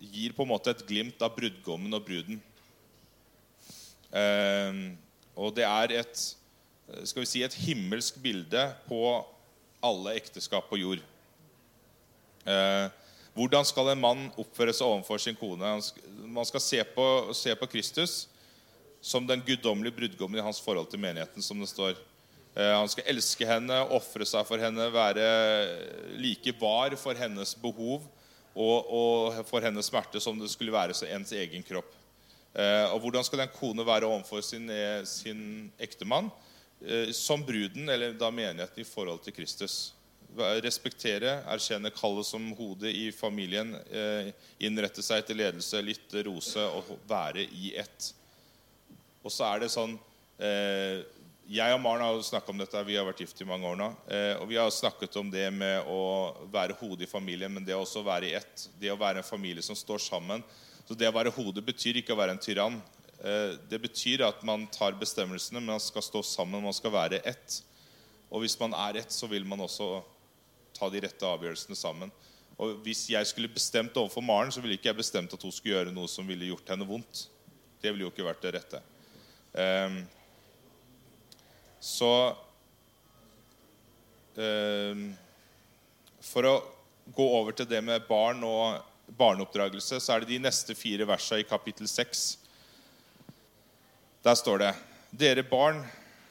gir 0.00 0.34
på 0.34 0.44
en 0.44 0.50
måte 0.50 0.74
et 0.74 0.84
glimt 0.86 1.22
av 1.24 1.34
brudgommen 1.36 1.94
og 1.96 2.04
bruden. 2.04 2.42
Og 5.34 5.48
det 5.56 5.64
er 5.66 5.94
et, 5.96 6.20
skal 7.08 7.24
vi 7.24 7.26
si, 7.26 7.40
et 7.42 7.56
himmelsk 7.64 8.20
bilde 8.22 8.66
på 8.86 9.00
alle 9.82 10.12
ekteskap 10.20 10.68
på 10.70 10.78
jord. 10.78 11.00
Hvordan 13.34 13.66
skal 13.66 13.90
en 13.90 14.04
mann 14.04 14.22
oppføre 14.38 14.76
seg 14.76 14.86
overfor 14.86 15.18
sin 15.24 15.40
kone? 15.40 15.72
Man 16.30 16.46
skal 16.46 16.62
se 16.62 16.84
på, 16.94 17.08
se 17.34 17.56
på 17.58 17.70
Kristus 17.72 18.28
som 19.02 19.26
den 19.26 19.42
guddommelige 19.42 19.96
brudgommen 19.96 20.38
i 20.38 20.46
hans 20.46 20.62
forhold 20.62 20.92
til 20.92 21.02
menigheten, 21.02 21.42
som 21.42 21.58
det 21.58 21.72
står. 21.72 21.98
Eh, 22.54 22.70
han 22.70 22.88
skal 22.90 23.08
elske 23.10 23.46
henne, 23.48 23.80
ofre 23.96 24.26
seg 24.28 24.46
for 24.46 24.62
henne, 24.62 24.86
være 24.94 25.26
like 26.22 26.54
var 26.60 26.94
for 27.00 27.18
hennes 27.18 27.56
behov 27.58 28.04
og, 28.54 28.90
og, 28.94 29.40
for 29.48 29.64
hennes 29.64 29.90
smerte 29.90 30.22
som 30.22 30.38
det 30.38 30.52
skulle 30.52 30.74
være 30.74 30.94
ens 31.10 31.34
egen 31.34 31.66
kropp. 31.66 31.90
Eh, 32.54 32.86
og 32.94 33.00
Hvordan 33.02 33.26
skal 33.26 33.42
en 33.42 33.56
kone 33.56 33.86
være 33.86 34.06
overfor 34.06 34.44
sin, 34.46 34.70
eh, 34.70 35.02
sin 35.08 35.72
ektemann? 35.82 36.30
Som 37.16 37.40
bruden, 37.46 37.86
eller 37.88 38.12
da 38.12 38.28
menigheten, 38.34 38.82
i 38.82 38.84
forhold 38.84 39.22
til 39.24 39.32
Kristus. 39.32 39.94
Respektere, 40.60 41.38
erkjenne 41.48 41.88
kallet 41.94 42.26
som 42.28 42.50
hodet 42.58 42.90
i 42.92 43.06
familien, 43.14 43.70
innrette 44.60 45.00
seg 45.06 45.24
til 45.24 45.38
ledelse, 45.40 45.80
lytte, 45.80 46.20
rose 46.26 46.60
og 46.60 46.90
være 47.08 47.46
i 47.46 47.70
ett. 47.80 48.10
Og 49.22 49.32
så 49.32 49.46
er 49.48 49.64
det 49.64 49.70
sånn 49.72 49.96
jeg 51.50 51.74
og 51.76 51.80
Maren 51.82 52.04
har 52.06 52.22
snakka 52.24 52.52
om 52.52 52.60
dette. 52.60 52.84
Vi 52.88 52.96
har 52.96 53.04
vært 53.06 53.20
gift 53.24 53.40
i 53.42 53.46
mange 53.48 53.68
år 53.68 53.76
nå. 53.76 53.88
Eh, 54.08 54.34
og 54.40 54.48
vi 54.48 54.56
har 54.56 54.70
snakket 54.72 55.16
om 55.20 55.30
det 55.32 55.46
med 55.52 55.88
å 55.90 56.00
være 56.52 56.76
hodet 56.78 57.04
i 57.06 57.10
familien, 57.10 57.52
men 57.52 57.64
det 57.66 57.76
å 57.76 57.84
være 58.04 58.30
i 58.30 58.34
ett. 58.38 58.68
Det 58.80 58.92
å 58.92 58.98
være 59.00 59.20
en 59.20 59.28
familie 59.28 59.62
som 59.62 59.76
står 59.76 60.02
sammen, 60.02 60.44
Så 60.84 60.92
det 60.92 61.08
å 61.08 61.14
være 61.16 61.32
hodet 61.32 61.64
betyr 61.64 61.96
ikke 61.96 62.12
å 62.12 62.18
være 62.18 62.34
en 62.34 62.38
tyrann. 62.38 62.74
Eh, 63.24 63.56
Det 63.70 63.80
betyr 63.80 64.20
at 64.26 64.42
man 64.44 64.66
tar 64.66 64.92
bestemmelsene, 64.92 65.56
men 65.56 65.72
man 65.72 65.80
skal 65.80 66.02
stå 66.02 66.22
sammen, 66.22 66.62
man 66.62 66.74
skal 66.76 66.90
være 66.90 67.24
ett. 67.24 67.62
Og 68.30 68.42
hvis 68.42 68.58
man 68.60 68.74
er 68.74 68.98
ett, 68.98 69.10
så 69.10 69.26
vil 69.26 69.44
man 69.44 69.60
også 69.60 70.02
ta 70.74 70.90
de 70.90 71.00
rette 71.00 71.24
avgjørelsene 71.24 71.76
sammen. 71.76 72.12
Og 72.58 72.82
hvis 72.84 73.08
jeg 73.08 73.26
skulle 73.26 73.48
bestemt 73.48 73.96
overfor 73.96 74.22
Maren, 74.22 74.52
så 74.52 74.60
ville 74.60 74.76
ikke 74.76 74.90
jeg 74.90 75.00
bestemt 75.00 75.32
at 75.32 75.42
hun 75.42 75.52
skulle 75.52 75.74
gjøre 75.74 75.94
noe 75.94 76.06
som 76.10 76.26
ville 76.26 76.50
gjort 76.50 76.68
henne 76.68 76.86
vondt. 76.86 77.28
Det 77.80 77.90
ville 77.90 78.04
jo 78.04 78.12
ikke 78.12 78.26
vært 78.28 78.42
det 78.42 78.54
rette. 78.58 78.82
Ehm, 79.54 80.04
så 81.84 82.14
eh, 84.40 85.04
For 86.24 86.48
å 86.48 86.54
gå 87.14 87.26
over 87.36 87.56
til 87.56 87.68
det 87.68 87.82
med 87.84 88.06
barn 88.08 88.40
og 88.48 88.80
barneoppdragelse, 89.18 90.00
så 90.00 90.14
er 90.14 90.24
det 90.24 90.32
de 90.32 90.40
neste 90.46 90.76
fire 90.78 91.04
versene 91.08 91.42
i 91.42 91.48
kapittel 91.48 91.88
6. 91.90 92.24
Der 94.24 94.38
står 94.40 94.62
det 94.62 94.72
Dere 95.14 95.44
barn, 95.46 95.82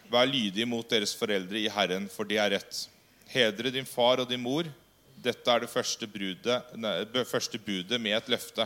vær 0.09 0.25
lydige 0.27 0.65
mot 0.67 0.89
deres 0.89 1.13
foreldre 1.15 1.61
i 1.61 1.69
Herren, 1.71 2.09
for 2.11 2.27
det 2.27 2.41
er 2.41 2.55
rett. 2.57 2.81
Hedre 3.29 3.71
din 3.71 3.87
far 3.87 4.23
og 4.23 4.27
din 4.29 4.41
mor. 4.41 4.67
Dette 5.23 5.53
er 5.53 5.63
det 5.63 5.71
første, 5.71 6.09
brudet, 6.09 6.57
nei, 6.75 6.97
første 7.29 7.61
budet 7.61 8.01
med 8.01 8.17
et 8.17 8.33
løfte. 8.33 8.65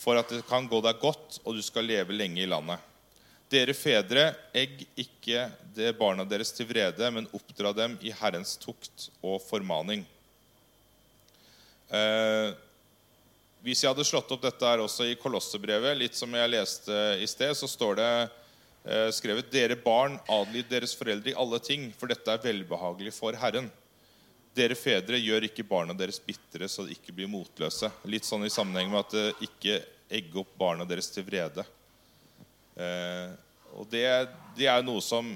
For 0.00 0.18
at 0.18 0.32
det 0.32 0.42
kan 0.48 0.66
gå 0.68 0.80
deg 0.84 0.98
godt, 1.04 1.38
og 1.44 1.60
du 1.60 1.62
skal 1.64 1.86
leve 1.86 2.16
lenge 2.16 2.42
i 2.42 2.48
landet. 2.48 2.80
Dere 3.46 3.76
fedre, 3.78 4.32
egg 4.50 4.80
ikke 4.98 5.44
det 5.76 5.92
barna 5.98 6.24
deres 6.26 6.50
til 6.54 6.66
vrede, 6.66 7.10
men 7.14 7.28
oppdra 7.36 7.70
dem 7.76 7.94
i 8.02 8.10
Herrens 8.10 8.56
tukt 8.58 9.08
og 9.22 9.38
formaning. 9.44 10.02
Eh, 11.94 12.48
hvis 13.62 13.84
jeg 13.84 13.92
hadde 13.92 14.06
slått 14.06 14.32
opp 14.34 14.42
dette 14.42 14.66
her 14.66 14.82
også 14.82 15.06
i 15.06 15.14
Kolossebrevet, 15.20 15.94
litt 15.98 16.18
som 16.18 16.34
jeg 16.34 16.50
leste 16.50 16.98
i 17.22 17.28
sted, 17.30 17.54
så 17.54 17.70
står 17.70 17.96
det 18.00 18.10
eh, 18.16 19.08
skrevet 19.14 19.52
Dere 19.54 19.78
barn, 19.78 20.18
adlyd 20.26 20.66
deres 20.70 20.96
foreldre 20.98 21.30
i 21.30 21.38
alle 21.38 21.62
ting, 21.62 21.92
for 21.94 22.10
dette 22.10 22.34
er 22.34 22.42
velbehagelig 22.42 23.14
for 23.14 23.38
Herren. 23.38 23.70
Dere 24.58 24.74
fedre, 24.74 25.22
gjør 25.22 25.46
ikke 25.46 25.68
barna 25.68 25.94
deres 25.94 26.18
bitre, 26.18 26.66
så 26.66 26.86
de 26.86 26.98
ikke 26.98 27.14
blir 27.14 27.30
motløse. 27.30 27.92
Litt 28.10 28.26
sånn 28.26 28.46
i 28.48 28.50
sammenheng 28.50 28.90
med 28.90 29.04
at 29.06 29.18
eh, 29.22 29.46
ikke 29.46 29.80
egge 30.18 30.42
opp 30.42 30.54
barna 30.58 30.86
deres 30.88 31.12
til 31.14 31.26
vrede. 31.26 31.62
Eh, 32.76 33.32
og 33.76 33.88
det, 33.92 34.06
det 34.56 34.68
er 34.70 34.84
noe 34.84 35.02
som 35.04 35.34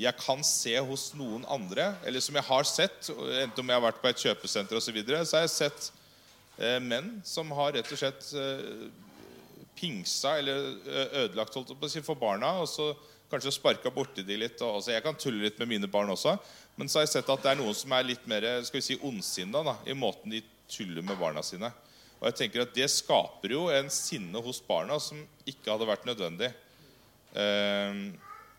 jeg 0.00 0.16
kan 0.16 0.40
se 0.46 0.72
hos 0.80 1.10
noen 1.16 1.44
andre, 1.52 1.90
eller 2.08 2.24
som 2.24 2.36
jeg 2.38 2.46
har 2.46 2.68
sett, 2.68 3.10
enten 3.10 3.60
om 3.60 3.72
jeg 3.72 3.76
har 3.76 3.84
vært 3.84 4.00
på 4.00 4.08
et 4.08 4.24
kjøpesenter 4.24 4.78
osv., 4.78 4.88
så, 4.88 4.96
videre, 4.96 5.20
så 5.28 5.36
har 5.36 5.44
jeg 5.44 5.54
sett 5.58 5.90
eh, 6.56 6.78
menn 6.80 7.18
som 7.26 7.52
har 7.58 7.74
rett 7.76 7.92
og 7.92 8.00
slett 8.00 8.30
eh, 8.32 8.88
pingsa 9.76 10.38
eller 10.40 10.72
ødelagt 11.24 11.56
holdt 11.56 11.74
på 11.76 11.88
å 11.88 11.92
si, 11.92 12.04
for 12.04 12.20
barna, 12.20 12.54
og 12.62 12.68
så 12.68 12.90
kanskje 13.30 13.52
sparka 13.54 13.92
borti 13.94 14.24
de 14.26 14.40
litt. 14.40 14.58
Og, 14.60 14.80
altså, 14.80 14.94
jeg 14.94 15.04
kan 15.04 15.20
tulle 15.20 15.44
litt 15.44 15.60
med 15.60 15.70
mine 15.74 15.90
barn 15.90 16.10
også, 16.12 16.34
men 16.80 16.88
så 16.88 17.00
har 17.00 17.06
jeg 17.06 17.14
sett 17.18 17.30
at 17.32 17.44
det 17.44 17.52
er 17.52 17.60
noen 17.60 17.76
som 17.76 17.92
er 17.92 18.08
litt 18.08 18.24
mer 18.28 18.46
skal 18.66 18.80
vi 18.80 18.86
si, 18.88 18.98
ondsinna 19.06 19.62
da, 19.66 19.76
i 19.84 19.96
måten 19.96 20.32
de 20.32 20.42
tuller 20.70 21.04
med 21.04 21.18
barna 21.20 21.44
sine. 21.44 21.70
Og 22.20 22.28
jeg 22.28 22.36
tenker 22.36 22.64
at 22.64 22.74
Det 22.76 22.88
skaper 22.92 23.54
jo 23.54 23.68
en 23.72 23.88
sinne 23.92 24.42
hos 24.44 24.60
barna 24.64 24.98
som 25.00 25.20
ikke 25.48 25.72
hadde 25.72 25.88
vært 25.88 26.08
nødvendig. 26.08 26.50
Eh, 27.34 28.02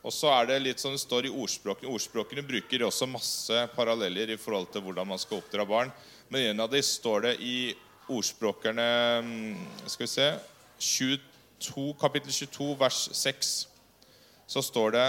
og 0.01 0.13
så 0.13 0.31
er 0.33 0.47
det 0.49 0.61
litt 0.63 0.81
sånn 0.81 0.95
det 0.97 1.03
står 1.03 1.27
i 1.29 1.33
ordspråkene. 1.33 1.91
Ordspråkene 1.93 2.45
bruker 2.45 2.87
også 2.87 3.09
masse 3.09 3.65
paralleller 3.75 4.33
i 4.33 4.39
forhold 4.41 4.71
til 4.73 4.85
hvordan 4.85 5.11
man 5.11 5.21
skal 5.21 5.41
oppdra 5.41 5.65
barn. 5.67 5.91
Men 6.33 6.51
en 6.51 6.63
av 6.65 6.71
de 6.71 6.81
står 6.85 7.27
det 7.27 7.35
i 7.45 7.57
ordspråkerne 8.11 8.87
mm, 9.23 9.59
Skal 9.85 10.07
vi 10.07 10.09
se 10.09 10.29
22, 10.81 11.91
Kapittel 12.01 12.33
22, 12.33 12.71
vers 12.79 13.03
6. 13.19 13.51
Så 14.49 14.63
står 14.65 14.95
det 14.97 15.07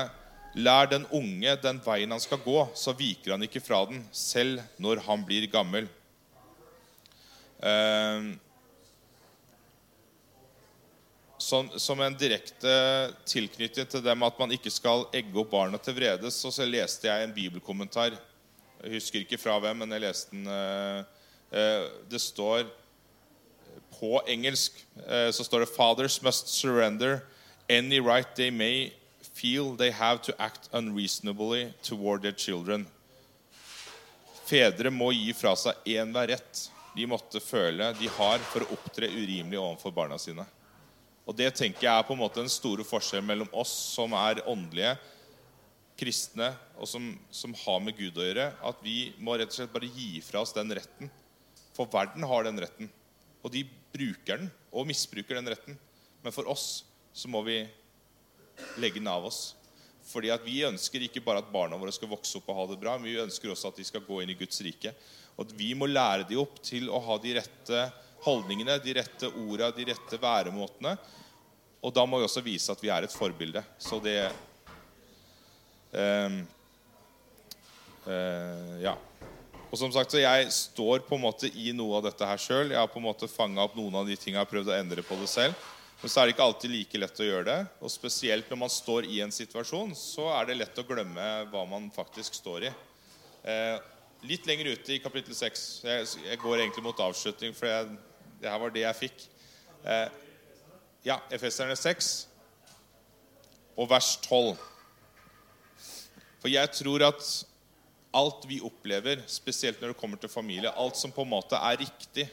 Lær 0.60 0.90
den 0.90 1.06
unge 1.16 1.54
den 1.62 1.78
veien 1.80 2.12
han 2.12 2.20
skal 2.20 2.42
gå, 2.44 2.58
så 2.76 2.92
viker 2.92 3.32
han 3.32 3.46
ikke 3.46 3.62
fra 3.64 3.78
den, 3.88 4.02
selv 4.12 4.60
når 4.76 5.00
han 5.06 5.22
blir 5.24 5.46
gammel. 5.48 5.86
Eh, 7.64 8.26
som, 11.42 11.68
som 11.76 12.00
en 12.00 12.14
direkte 12.18 12.72
tilknytning 13.28 13.88
til 13.90 14.04
det 14.04 14.14
med 14.16 14.28
at 14.30 14.38
man 14.40 14.54
ikke 14.54 14.70
skal 14.72 15.06
egge 15.14 15.34
opp 15.42 15.50
barna 15.52 15.80
til 15.82 15.96
vrede, 15.96 16.30
så, 16.30 16.52
så 16.54 16.66
leste 16.68 17.10
jeg 17.10 17.26
en 17.26 17.34
bibelkommentar. 17.34 18.14
Jeg 18.82 18.94
husker 18.96 19.24
ikke 19.24 19.40
fra 19.40 19.58
hvem, 19.62 19.82
men 19.82 19.94
jeg 19.94 20.04
leste 20.06 20.34
den. 20.34 20.46
eh, 20.46 21.02
eh, 21.58 21.90
det 22.10 22.22
står 22.22 22.64
på 23.98 24.18
engelsk 24.26 24.80
eh, 25.06 25.30
så 25.30 25.44
står 25.44 25.62
det 25.62 25.74
Fathers 25.74 26.22
must 26.22 26.48
surrender 26.48 27.20
any 27.70 28.00
right 28.00 28.34
they 28.34 28.50
may 28.50 28.92
feel 29.20 29.76
they 29.76 29.90
have 29.90 30.22
to 30.22 30.32
act 30.38 30.68
unreasonably 30.72 31.72
toward 31.82 32.22
their 32.22 32.34
children. 32.36 32.86
Fedre 34.44 34.90
må 34.90 35.12
gi 35.14 35.32
fra 35.32 35.54
seg 35.56 35.86
enhver 35.94 36.34
rett 36.34 36.66
de 36.96 37.06
måtte 37.08 37.40
føle 37.40 37.92
de 37.96 38.10
har 38.18 38.42
for 38.50 38.64
å 38.64 38.74
opptre 38.74 39.08
urimelig 39.08 39.60
overfor 39.60 39.94
barna 39.96 40.18
sine. 40.20 40.44
Og 41.26 41.36
Det 41.38 41.52
tenker 41.54 41.86
jeg 41.86 41.94
er 41.94 42.06
på 42.06 42.16
en 42.16 42.22
måte 42.22 42.42
den 42.42 42.50
store 42.50 42.84
forskjellen 42.86 43.28
mellom 43.28 43.50
oss 43.54 43.72
som 43.94 44.14
er 44.18 44.42
åndelige, 44.50 44.96
kristne, 46.02 46.48
og 46.80 46.88
som, 46.90 47.12
som 47.30 47.54
har 47.62 47.78
med 47.84 47.94
Gud 47.98 48.16
å 48.18 48.26
gjøre. 48.26 48.48
At 48.66 48.80
vi 48.82 49.12
må 49.22 49.36
rett 49.38 49.52
og 49.52 49.58
slett 49.60 49.74
bare 49.74 49.90
gi 49.92 50.16
fra 50.24 50.42
oss 50.42 50.54
den 50.56 50.72
retten. 50.74 51.12
For 51.76 51.86
verden 51.92 52.26
har 52.26 52.48
den 52.48 52.58
retten. 52.60 52.90
Og 53.42 53.54
de 53.54 53.62
bruker 53.94 54.40
den, 54.40 54.50
og 54.72 54.88
misbruker 54.88 55.38
den 55.38 55.50
retten. 55.52 55.78
Men 56.24 56.34
for 56.34 56.48
oss 56.50 56.82
så 57.14 57.30
må 57.30 57.42
vi 57.46 57.60
legge 58.82 58.98
den 58.98 59.10
av 59.10 59.26
oss. 59.28 59.52
Fordi 60.02 60.32
at 60.34 60.42
Vi 60.44 60.64
ønsker 60.66 61.04
ikke 61.06 61.22
bare 61.22 61.42
at 61.42 61.52
barna 61.52 61.78
våre 61.78 61.94
skal 61.94 62.10
vokse 62.10 62.40
opp 62.40 62.48
og 62.50 62.58
ha 62.58 62.64
det 62.72 62.80
bra, 62.82 62.96
men 62.98 63.10
vi 63.10 63.20
ønsker 63.22 63.52
også 63.52 63.70
at 63.70 63.78
de 63.78 63.86
skal 63.86 64.02
gå 64.06 64.22
inn 64.22 64.32
i 64.34 64.38
Guds 64.38 64.58
rike. 64.64 64.94
Og 65.36 65.46
at 65.46 65.54
Vi 65.58 65.72
må 65.78 65.86
lære 65.86 66.26
dem 66.28 66.42
opp 66.42 66.58
til 66.64 66.90
å 66.90 67.00
ha 67.06 67.18
de 67.22 67.36
rette 67.38 67.84
holdningene, 68.24 68.78
de 68.82 68.94
rette 68.98 69.28
orda, 69.28 69.70
de 69.74 69.86
rette 69.90 70.18
væremåtene. 70.20 70.96
Og 71.82 71.94
da 71.94 72.04
må 72.06 72.20
vi 72.20 72.26
også 72.28 72.44
vise 72.44 72.72
at 72.72 72.82
vi 72.82 72.90
er 72.94 73.06
et 73.06 73.14
forbilde. 73.14 73.62
Så 73.82 73.98
det 74.02 74.18
ehm, 75.98 76.42
eh, 78.06 78.76
Ja. 78.86 78.96
Og 79.72 79.78
som 79.80 79.92
sagt, 79.92 80.12
så 80.12 80.20
Jeg 80.20 80.52
står 80.52 80.98
på 81.08 81.16
en 81.16 81.22
måte 81.22 81.48
i 81.48 81.72
noe 81.72 81.96
av 81.96 82.04
dette 82.04 82.26
her 82.26 82.36
sjøl. 82.36 82.70
Jeg 82.70 82.78
har 82.78 82.90
på 82.92 83.00
en 83.00 83.08
måte 83.08 83.28
fanga 83.28 83.64
opp 83.64 83.74
noen 83.74 83.94
av 83.94 84.06
de 84.06 84.16
tingene 84.16 84.42
jeg 84.42 84.46
har 84.46 84.50
prøvd 84.50 84.68
å 84.68 84.78
endre 84.78 85.02
på 85.02 85.16
det 85.16 85.28
selv. 85.32 85.54
Men 86.02 86.10
så 86.10 86.20
er 86.20 86.26
det 86.26 86.34
ikke 86.34 86.44
alltid 86.44 86.70
like 86.70 86.98
lett 86.98 87.20
å 87.22 87.24
gjøre 87.24 87.46
det. 87.46 87.58
Og 87.80 87.90
spesielt 87.90 88.50
når 88.50 88.58
man 88.58 88.72
står 88.72 89.06
i 89.08 89.20
en 89.24 89.32
situasjon, 89.32 89.94
så 89.96 90.28
er 90.36 90.46
det 90.46 90.58
lett 90.58 90.78
å 90.78 90.84
glemme 90.86 91.28
hva 91.48 91.62
man 91.70 91.88
faktisk 91.94 92.34
står 92.34 92.66
i. 92.68 92.72
Eh, 93.48 93.78
litt 94.28 94.46
lenger 94.46 94.74
ute 94.74 94.94
i 94.94 95.00
kapittel 95.02 95.34
6 95.34 95.62
jeg, 95.86 96.08
jeg 96.28 96.40
går 96.42 96.60
egentlig 96.60 96.84
mot 96.84 97.00
avslutning, 97.06 97.54
for 97.56 97.70
jeg, 97.70 97.96
det 98.42 98.50
her 98.50 98.58
var 98.58 98.74
det 98.74 98.82
jeg 98.82 98.98
fikk. 98.98 99.24
Eh, 99.86 100.08
ja, 101.06 101.20
Efeserne 101.30 101.76
6 101.78 102.12
og 103.78 103.88
vers 103.90 104.16
12. 104.26 104.56
For 106.42 106.50
jeg 106.50 106.70
tror 106.74 107.04
at 107.06 107.26
alt 108.12 108.46
vi 108.50 108.58
opplever, 108.66 109.22
spesielt 109.30 109.80
når 109.80 109.92
det 109.92 110.00
kommer 110.00 110.18
til 110.20 110.32
familie, 110.32 110.72
alt 110.74 110.98
som 110.98 111.14
på 111.14 111.22
en 111.22 111.30
måte 111.32 111.56
er 111.56 111.78
riktig, 111.80 112.26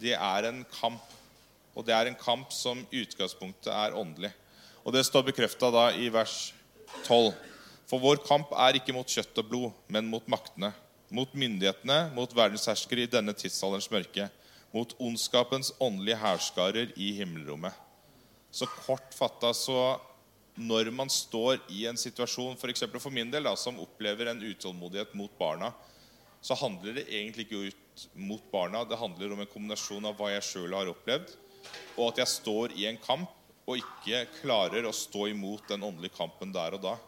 det 0.00 0.16
er 0.16 0.48
en 0.48 0.64
kamp. 0.80 1.04
Og 1.74 1.84
det 1.86 1.94
er 1.94 2.08
en 2.08 2.18
kamp 2.18 2.52
som 2.54 2.80
utgangspunktet 2.88 3.70
er 3.72 3.96
åndelig. 3.98 4.32
Og 4.84 4.94
det 4.94 5.04
står 5.06 5.26
bekrefta 5.28 5.70
da 5.74 5.88
i 5.96 6.08
vers 6.12 6.52
12. 7.04 7.32
For 7.90 8.00
vår 8.00 8.22
kamp 8.24 8.52
er 8.56 8.78
ikke 8.78 8.94
mot 8.96 9.08
kjøtt 9.08 9.36
og 9.42 9.50
blod, 9.50 9.76
men 9.92 10.08
mot 10.08 10.24
maktene. 10.32 10.72
Mot 11.14 11.30
myndighetene, 11.36 12.08
mot 12.16 12.32
verdensherskere 12.34 13.04
i 13.04 13.10
denne 13.10 13.34
tidsalderens 13.36 13.90
mørke. 13.92 14.30
Mot 14.74 14.94
ondskapens 14.98 15.70
åndelige 15.78 16.18
hærskarer 16.18 16.92
i 16.98 17.12
himmelrommet. 17.20 17.74
Så 18.50 18.66
kort 18.66 19.14
fatta 19.14 19.52
så 19.54 19.78
når 20.54 20.90
man 20.94 21.10
står 21.10 21.58
i 21.74 21.84
en 21.90 21.98
situasjon, 21.98 22.54
f.eks. 22.58 22.84
For, 22.86 23.02
for 23.02 23.14
min 23.14 23.30
del, 23.30 23.46
da, 23.46 23.54
som 23.58 23.78
opplever 23.82 24.30
en 24.30 24.42
utålmodighet 24.42 25.14
mot 25.18 25.32
barna, 25.38 25.72
så 26.44 26.54
handler 26.58 26.98
det 26.98 27.06
egentlig 27.08 27.46
ikke 27.46 27.62
ut 27.70 28.04
mot 28.18 28.42
barna. 28.52 28.84
Det 28.86 28.98
handler 29.00 29.32
om 29.34 29.42
en 29.42 29.50
kombinasjon 29.50 30.10
av 30.10 30.18
hva 30.18 30.30
jeg 30.34 30.46
sjøl 30.46 30.76
har 30.76 30.90
opplevd, 30.92 31.32
og 31.96 32.10
at 32.10 32.20
jeg 32.22 32.32
står 32.34 32.74
i 32.78 32.86
en 32.90 33.00
kamp 33.02 33.30
og 33.64 33.80
ikke 33.80 34.26
klarer 34.42 34.84
å 34.84 34.92
stå 34.94 35.30
imot 35.32 35.70
den 35.70 35.86
åndelige 35.86 36.18
kampen 36.18 36.52
der 36.54 36.76
og 36.76 36.82
da. 36.84 36.98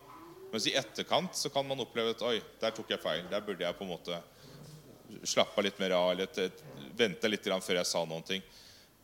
Mens 0.53 0.67
i 0.71 0.77
etterkant 0.79 1.37
så 1.37 1.51
kan 1.53 1.67
man 1.69 1.83
oppleve 1.83 2.15
at 2.15 2.25
oi, 2.25 2.39
der 2.63 2.73
tok 2.73 2.95
jeg 2.95 3.03
feil. 3.03 3.27
Der 3.29 3.45
burde 3.45 3.67
jeg 3.67 3.77
på 3.77 3.85
en 3.85 3.93
måte 3.93 4.23
slappa 5.27 5.63
litt 5.63 5.79
mer 5.83 5.93
av 5.99 6.15
eller 6.15 6.31
vente 6.97 7.29
litt 7.29 7.47
før 7.47 7.81
jeg 7.81 7.89
sa 7.89 8.05
noen 8.05 8.25
ting. 8.27 8.43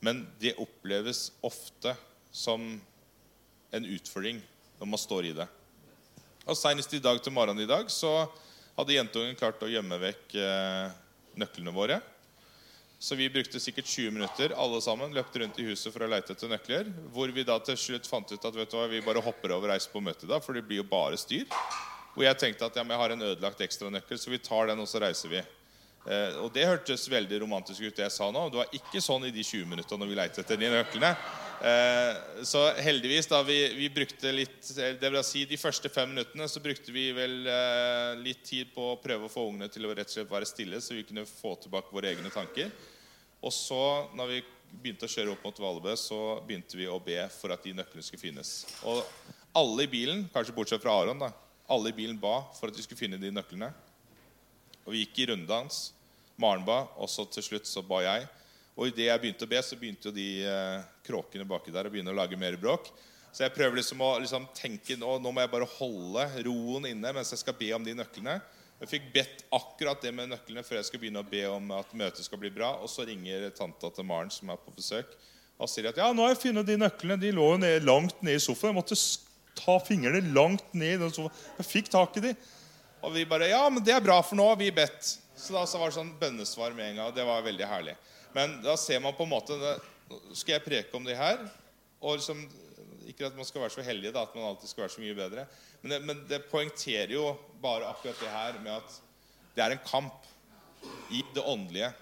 Men 0.03 0.25
det 0.41 0.57
oppleves 0.59 1.31
ofte 1.41 1.95
som 2.33 2.65
en 3.73 3.85
utfordring 3.87 4.41
når 4.81 4.89
man 4.91 5.01
står 5.01 5.29
i 5.31 5.37
det. 5.37 5.47
Og 6.43 6.59
Senest 6.59 6.95
i 6.97 7.03
dag 7.03 7.21
til 7.23 7.35
morgenen 7.35 7.63
i 7.63 7.71
dag 7.71 7.91
så 7.93 8.27
hadde 8.75 8.97
jentungen 8.97 9.39
klart 9.39 9.63
å 9.63 9.71
gjemme 9.71 10.01
vekk 10.03 10.35
eh, 10.43 10.97
nøklene 11.39 11.75
våre. 11.75 12.01
Så 13.03 13.17
vi 13.19 13.31
brukte 13.31 13.61
sikkert 13.61 13.87
20 13.91 14.15
minutter 14.15 14.53
alle 14.59 14.79
sammen, 14.83 15.15
løpte 15.15 15.41
rundt 15.43 15.57
i 15.59 15.65
huset 15.67 15.91
for 15.91 16.05
å 16.05 16.11
leite 16.11 16.37
etter 16.37 16.51
nøkler. 16.51 16.91
Hvor 17.15 17.33
vi 17.35 17.43
da 17.47 17.57
til 17.63 17.79
slutt 17.79 18.07
fant 18.07 18.31
ut 18.31 18.45
at 18.47 18.59
hva, 18.59 18.85
vi 18.91 19.01
bare 19.03 19.23
hopper 19.25 19.55
over 19.57 19.67
og 19.67 19.73
reiser 19.73 19.91
på 19.91 20.03
møte 20.03 20.29
da, 20.31 20.39
for 20.43 20.55
det 20.55 20.63
blir 20.69 20.79
jo 20.83 20.87
bare 20.87 21.19
styr. 21.19 21.49
Hvor 22.15 22.27
jeg 22.27 22.39
tenkte 22.39 22.69
at 22.69 22.79
ja, 22.79 22.85
jeg 22.87 23.01
har 23.01 23.15
en 23.15 23.27
ødelagt 23.27 23.65
ekstranøkkel, 23.67 24.21
så 24.23 24.31
vi 24.31 24.39
tar 24.39 24.71
den, 24.71 24.83
og 24.85 24.87
så 24.91 25.03
reiser 25.03 25.33
vi. 25.33 25.43
Eh, 26.03 26.39
og 26.43 26.51
det 26.55 26.67
hørtes 26.67 27.05
veldig 27.11 27.39
romantisk 27.45 27.85
ut, 27.85 27.95
det 27.95 28.07
jeg 28.09 28.15
sa 28.15 28.31
nå. 28.35 28.49
Det 28.51 28.59
var 28.59 28.75
ikke 28.75 29.03
sånn 29.05 29.29
i 29.29 29.35
de 29.35 29.45
20 29.47 29.69
minuttene 29.71 30.03
når 30.03 30.11
vi 30.11 30.19
leite 30.19 30.43
etter 30.43 30.59
de 30.59 30.71
nøklene. 30.73 31.13
Eh, 31.63 32.23
så 32.49 32.65
heldigvis, 32.83 33.29
da 33.31 33.39
vi, 33.47 33.59
vi, 33.79 33.87
brukte 33.95 34.33
litt 34.35 34.73
Det 34.75 35.11
vil 35.13 35.21
si, 35.23 35.45
de 35.47 35.59
første 35.61 35.87
fem 35.95 36.11
minuttene 36.11 36.49
så 36.51 36.59
brukte 36.65 36.91
vi 36.91 37.05
vel 37.15 37.47
eh, 37.47 38.17
litt 38.19 38.43
tid 38.49 38.73
på 38.75 38.89
å 38.91 38.97
prøve 38.99 39.29
å 39.29 39.31
få 39.31 39.45
ungene 39.47 39.71
til 39.71 39.87
å 39.87 39.93
rett 39.95 40.11
og 40.11 40.17
slett 40.17 40.33
være 40.33 40.49
stille, 40.51 40.81
så 40.83 40.97
vi 40.97 41.07
kunne 41.07 41.27
få 41.29 41.55
tilbake 41.63 41.95
våre 41.95 42.11
egne 42.11 42.35
tanker. 42.35 42.73
Og 43.43 43.55
så, 43.55 43.85
når 44.19 44.33
vi 44.33 44.43
begynte 44.73 45.07
å 45.07 45.13
kjøre 45.13 45.37
opp 45.37 45.47
mot 45.47 45.63
Valbø, 45.63 45.95
så 46.01 46.19
begynte 46.49 46.79
vi 46.79 46.91
å 46.91 46.99
be 47.03 47.21
for 47.37 47.55
at 47.55 47.63
de 47.63 47.77
nøklene 47.79 48.03
skulle 48.07 48.25
finnes. 48.25 48.53
Og 48.89 49.05
alle 49.55 49.87
i 49.87 49.91
bilen, 49.93 50.27
kanskje 50.35 50.55
bortsett 50.57 50.83
fra 50.83 50.95
Aron, 50.99 51.23
da, 51.23 51.31
alle 51.71 51.93
i 51.93 51.97
bilen 51.97 52.19
ba 52.19 52.41
for 52.57 52.73
at 52.73 52.79
vi 52.79 52.83
skulle 52.83 53.01
finne 53.01 53.21
de 53.23 53.31
nøklene. 53.31 53.71
Og 54.87 54.95
vi 54.95 55.05
gikk 55.05 55.23
i 55.23 55.27
runddans. 55.33 55.91
Maren 56.41 56.65
ba, 56.67 56.85
og 56.99 57.11
så 57.11 57.27
til 57.31 57.45
slutt 57.45 57.69
så 57.69 57.85
ba 57.87 58.01
jeg. 58.05 58.27
Og 58.73 58.89
idet 58.89 59.11
jeg 59.11 59.21
begynte 59.21 59.47
å 59.47 59.51
be, 59.51 59.61
så 59.63 59.77
begynte 59.79 60.09
jo 60.09 60.15
de 60.17 60.29
eh, 60.49 60.85
kråkene 61.07 61.47
baki 61.49 61.75
der 61.75 61.89
å 61.89 61.93
begynne 61.93 62.15
å 62.15 62.17
lage 62.17 62.39
mer 62.41 62.57
bråk. 62.61 62.89
Så 63.33 63.45
jeg 63.45 63.55
prøver 63.55 63.79
liksom 63.79 64.01
å 64.05 64.15
liksom 64.21 64.49
tenke 64.57 64.97
nå, 65.01 65.17
nå 65.21 65.33
må 65.33 65.45
jeg 65.45 65.53
bare 65.53 65.69
holde 65.79 66.25
roen 66.45 66.89
inne 66.91 67.13
mens 67.17 67.33
jeg 67.33 67.41
skal 67.41 67.57
be 67.57 67.71
om 67.77 67.85
de 67.85 67.95
nøklene. 67.97 68.41
Jeg 68.83 68.91
fikk 68.91 69.05
bedt 69.15 69.45
akkurat 69.55 70.01
det 70.03 70.11
med 70.13 70.33
nøklene 70.33 70.65
før 70.67 70.81
jeg 70.81 70.89
skal 70.89 71.01
begynne 71.01 71.23
å 71.23 71.29
be 71.29 71.45
om 71.47 71.69
at 71.77 71.93
møtet 71.97 72.27
skal 72.27 72.41
bli 72.43 72.51
bra. 72.53 72.75
Og 72.83 72.91
så 72.91 73.07
ringer 73.07 73.47
tanta 73.55 73.93
til 73.95 74.09
Maren, 74.09 74.33
som 74.33 74.51
er 74.51 74.59
på 74.61 74.75
besøk, 74.75 75.13
og 75.63 75.71
sier 75.71 75.93
at 75.93 76.01
ja, 76.01 76.09
nå 76.11 76.25
har 76.25 76.33
jeg 76.33 76.43
funnet 76.49 76.67
de 76.67 76.81
nøklene. 76.81 77.21
De 77.23 77.31
lå 77.37 77.47
ned, 77.63 77.87
langt 77.87 78.25
ned 78.27 78.41
i 78.41 78.43
sofaen. 78.43 78.73
Jeg 78.73 78.81
måtte 78.81 78.99
ta 79.63 79.77
fingrene 79.87 80.35
langt 80.35 80.75
ned 80.75 80.97
i 80.97 81.01
den 81.05 81.15
sofaen. 81.15 81.45
Jeg 81.61 81.69
fikk 81.69 81.93
tak 81.93 82.19
i 82.19 82.25
de. 82.27 82.35
Og 83.03 83.13
vi 83.15 83.27
bare 83.27 83.51
Ja, 83.51 83.65
men 83.71 83.83
det 83.85 83.95
er 83.95 84.05
bra, 84.05 84.21
for 84.23 84.39
nå 84.39 84.47
har 84.53 84.59
vi 84.61 84.71
bedt. 84.75 85.17
Så 85.37 85.55
da 85.55 85.65
så 85.67 85.81
var 85.81 85.91
det 85.91 85.99
sånn 85.99 86.15
bønnesvar 86.21 86.75
med 86.77 86.91
en 86.93 87.01
gang. 87.01 87.09
og 87.11 87.17
Det 87.17 87.27
var 87.27 87.45
veldig 87.45 87.67
herlig. 87.67 87.97
Men 88.33 88.61
da 88.65 88.77
ser 88.81 89.01
man 89.03 89.17
på 89.17 89.27
en 89.27 89.33
måte 89.35 89.57
Skal 90.37 90.59
jeg 90.59 90.65
preke 90.65 90.97
om 90.97 91.05
det 91.05 91.17
her? 91.17 91.41
Og 92.03 92.19
liksom, 92.19 92.45
ikke 93.09 93.27
at 93.29 93.37
man 93.37 93.47
skal 93.49 93.65
være 93.65 93.75
så 93.77 93.85
heldig 93.87 94.13
da, 94.13 94.27
at 94.27 94.35
man 94.37 94.51
alltid 94.51 94.71
skal 94.71 94.85
være 94.85 94.95
så 94.97 95.03
mye 95.03 95.17
bedre. 95.17 95.47
Men 95.83 95.95
det, 95.95 95.99
men 96.09 96.23
det 96.29 96.45
poengterer 96.51 97.15
jo 97.15 97.33
bare 97.63 97.89
akkurat 97.89 98.21
det 98.21 98.33
her 98.33 98.59
med 98.63 98.75
at 98.77 98.99
det 99.57 99.65
er 99.65 99.75
en 99.75 99.85
kamp 99.87 100.27
i 101.15 101.23
det 101.35 101.45
åndelige. 101.47 101.93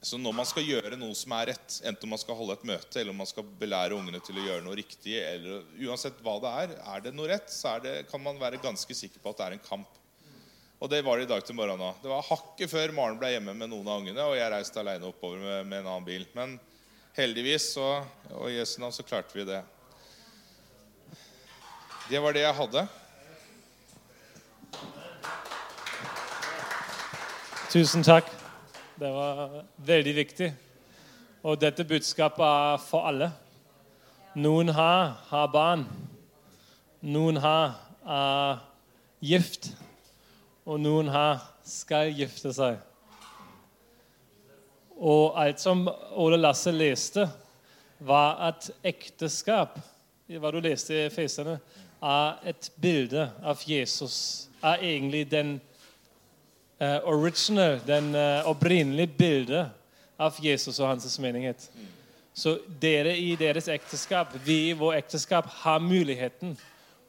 Så 0.00 0.18
når 0.18 0.34
man 0.38 0.46
skal 0.46 0.66
gjøre 0.66 0.96
noe 0.98 1.14
som 1.18 1.32
er 1.34 1.50
rett, 1.52 1.78
enten 1.82 2.06
om 2.06 2.12
man 2.14 2.20
skal 2.22 2.36
holde 2.38 2.54
et 2.54 2.66
møte 2.70 3.00
eller 3.00 3.10
om 3.10 3.18
man 3.18 3.28
skal 3.28 3.46
belære 3.58 3.96
ungene 3.96 4.20
til 4.22 4.38
å 4.38 4.44
gjøre 4.44 4.62
noe 4.62 4.76
riktig, 4.78 5.16
eller 5.18 5.64
uansett 5.88 6.20
hva 6.22 6.36
det 6.44 6.52
er, 6.62 6.74
er 6.94 7.02
det 7.06 7.14
noe 7.16 7.30
rett, 7.32 7.50
så 7.50 7.74
det, 7.82 7.96
kan 8.10 8.22
man 8.22 8.38
være 8.38 8.60
ganske 8.62 8.94
sikker 8.94 9.22
på 9.22 9.32
at 9.32 9.40
det 9.40 9.48
er 9.48 9.56
en 9.56 9.64
kamp. 9.64 9.98
Og 10.78 10.90
det 10.90 11.00
var 11.02 11.18
det 11.18 11.26
i 11.26 11.30
dag 11.32 11.42
til 11.42 11.56
morgenen 11.58 11.88
òg. 11.88 11.96
Det 12.02 12.10
var 12.10 12.26
hakket 12.28 12.70
før 12.70 12.92
Maren 12.94 13.18
ble 13.18 13.32
hjemme 13.32 13.50
med 13.50 13.70
noen 13.72 13.88
av 13.90 13.98
ungene, 13.98 14.22
og 14.22 14.36
jeg 14.38 14.50
reiste 14.52 14.78
alene 14.78 15.08
oppover 15.08 15.40
med, 15.42 15.66
med 15.66 15.80
en 15.80 15.88
annen 15.90 16.06
bil. 16.06 16.26
Men 16.38 16.54
heldigvis 17.18 17.72
så, 17.74 17.88
og 18.30 18.46
i 18.46 18.60
Jesu 18.60 18.76
navn 18.78 18.94
så 18.94 19.02
klarte 19.02 19.34
vi 19.34 19.46
det. 19.48 19.58
Det 22.08 22.20
var 22.22 22.36
det 22.36 22.44
jeg 22.44 22.58
hadde. 22.60 22.84
Tusen 27.74 28.06
takk. 28.06 28.30
Det 28.98 29.10
var 29.12 29.58
veldig 29.90 30.14
viktig. 30.14 30.52
Og 31.42 31.58
dette 31.58 31.86
budskapet 31.90 32.46
er 32.46 32.78
for 32.86 33.10
alle. 33.10 33.32
Noen 34.38 34.70
har, 34.78 35.18
har 35.32 35.50
barn. 35.50 35.84
Noen 37.02 37.42
har 37.42 37.76
er 38.08 38.64
gift 39.20 39.72
og 40.68 40.80
noen 40.80 41.08
her 41.08 41.40
skal 41.64 42.12
gifte 42.12 42.52
seg. 42.52 42.76
Og 44.98 45.38
alt 45.40 45.62
som 45.62 45.86
Ole 46.18 46.36
Lasse 46.40 46.72
leste, 46.74 47.28
var 47.98 48.36
at 48.50 48.68
ekteskap 48.86 49.78
hva 50.36 50.50
du 50.52 50.60
leste 50.60 50.92
i 50.92 51.10
Fesene, 51.10 51.56
er 52.04 52.50
et 52.52 52.68
bilde 52.78 53.24
av 53.42 53.62
Jesus. 53.66 54.48
Er 54.62 54.82
egentlig 54.84 55.24
den 55.30 55.56
uh, 56.82 57.00
original, 57.08 57.80
den 57.86 58.12
uh, 58.14 58.46
opprinnelige 58.46 59.14
bildet 59.18 59.72
av 60.20 60.36
Jesus 60.42 60.78
og 60.78 60.92
hans 60.92 61.18
menighet. 61.18 61.70
Så 62.34 62.58
dere 62.80 63.16
i 63.18 63.32
deres 63.40 63.70
ekteskap, 63.72 64.36
vi 64.44 64.68
i 64.68 64.76
vår 64.78 65.00
ekteskap, 65.00 65.48
har 65.64 65.80
muligheten 65.82 66.54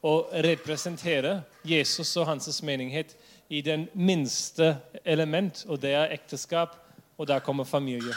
å 0.02 0.14
representere 0.42 1.42
Jesus 1.62 2.16
og 2.16 2.26
hans 2.32 2.62
menighet 2.64 3.12
i 3.50 3.60
den 3.66 3.88
minste 3.98 4.76
element, 5.04 5.64
og 5.66 5.80
det 5.82 5.90
er 5.96 6.12
ekteskap. 6.14 6.76
Og 7.18 7.26
der 7.28 7.42
kommer 7.44 7.66
familie. 7.68 8.14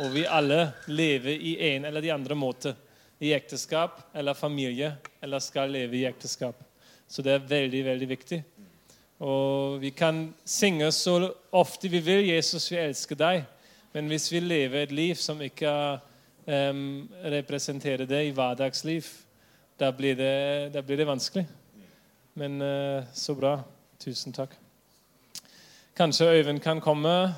Og 0.00 0.14
vi 0.14 0.22
alle 0.24 0.70
lever 0.88 1.34
i 1.34 1.56
en 1.74 1.84
eller 1.84 2.00
de 2.00 2.12
andre 2.12 2.34
måter. 2.38 2.76
I 3.20 3.34
ekteskap 3.36 3.98
eller 4.16 4.32
familie, 4.32 4.94
eller 5.20 5.42
skal 5.44 5.74
leve 5.74 5.98
i 5.98 6.06
ekteskap. 6.08 6.62
Så 7.08 7.22
det 7.22 7.34
er 7.34 7.48
veldig, 7.50 7.82
veldig 7.84 8.08
viktig. 8.08 8.38
Og 9.20 9.80
vi 9.82 9.90
kan 9.90 10.22
synge 10.46 10.92
så 10.92 11.34
ofte 11.52 11.88
vi 11.88 11.98
vil 11.98 12.24
'Jesus, 12.24 12.70
vi 12.70 12.76
elsker 12.76 13.16
deg', 13.16 13.44
men 13.92 14.06
hvis 14.06 14.32
vi 14.32 14.40
lever 14.40 14.82
et 14.82 14.92
liv 14.92 15.14
som 15.14 15.40
ikke 15.42 16.00
um, 16.46 17.10
representerer 17.24 18.06
det 18.06 18.26
i 18.26 18.30
hverdagsliv, 18.30 19.04
da 19.80 19.90
blir 19.90 20.14
det, 20.14 20.72
da 20.72 20.80
blir 20.80 20.96
det 20.96 21.06
vanskelig. 21.06 21.46
Men 22.34 22.62
uh, 22.62 23.04
så 23.12 23.34
bra. 23.34 23.60
Tusen 24.00 24.32
takk. 24.32 24.54
Kanskje 25.92 26.30
Øyvind 26.32 26.62
kan 26.64 26.78
komme. 26.80 27.34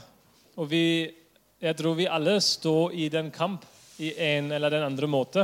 Og 0.57 0.69
vi, 0.71 1.11
jeg 1.59 1.75
tror 1.77 1.97
vi 1.99 2.05
alle 2.07 2.37
står 2.41 2.93
i 2.95 3.09
den 3.11 3.33
kamp 3.35 3.65
i 3.99 4.13
en 4.15 4.53
eller 4.53 4.71
den 4.71 4.85
andre 4.87 5.09
måte. 5.11 5.43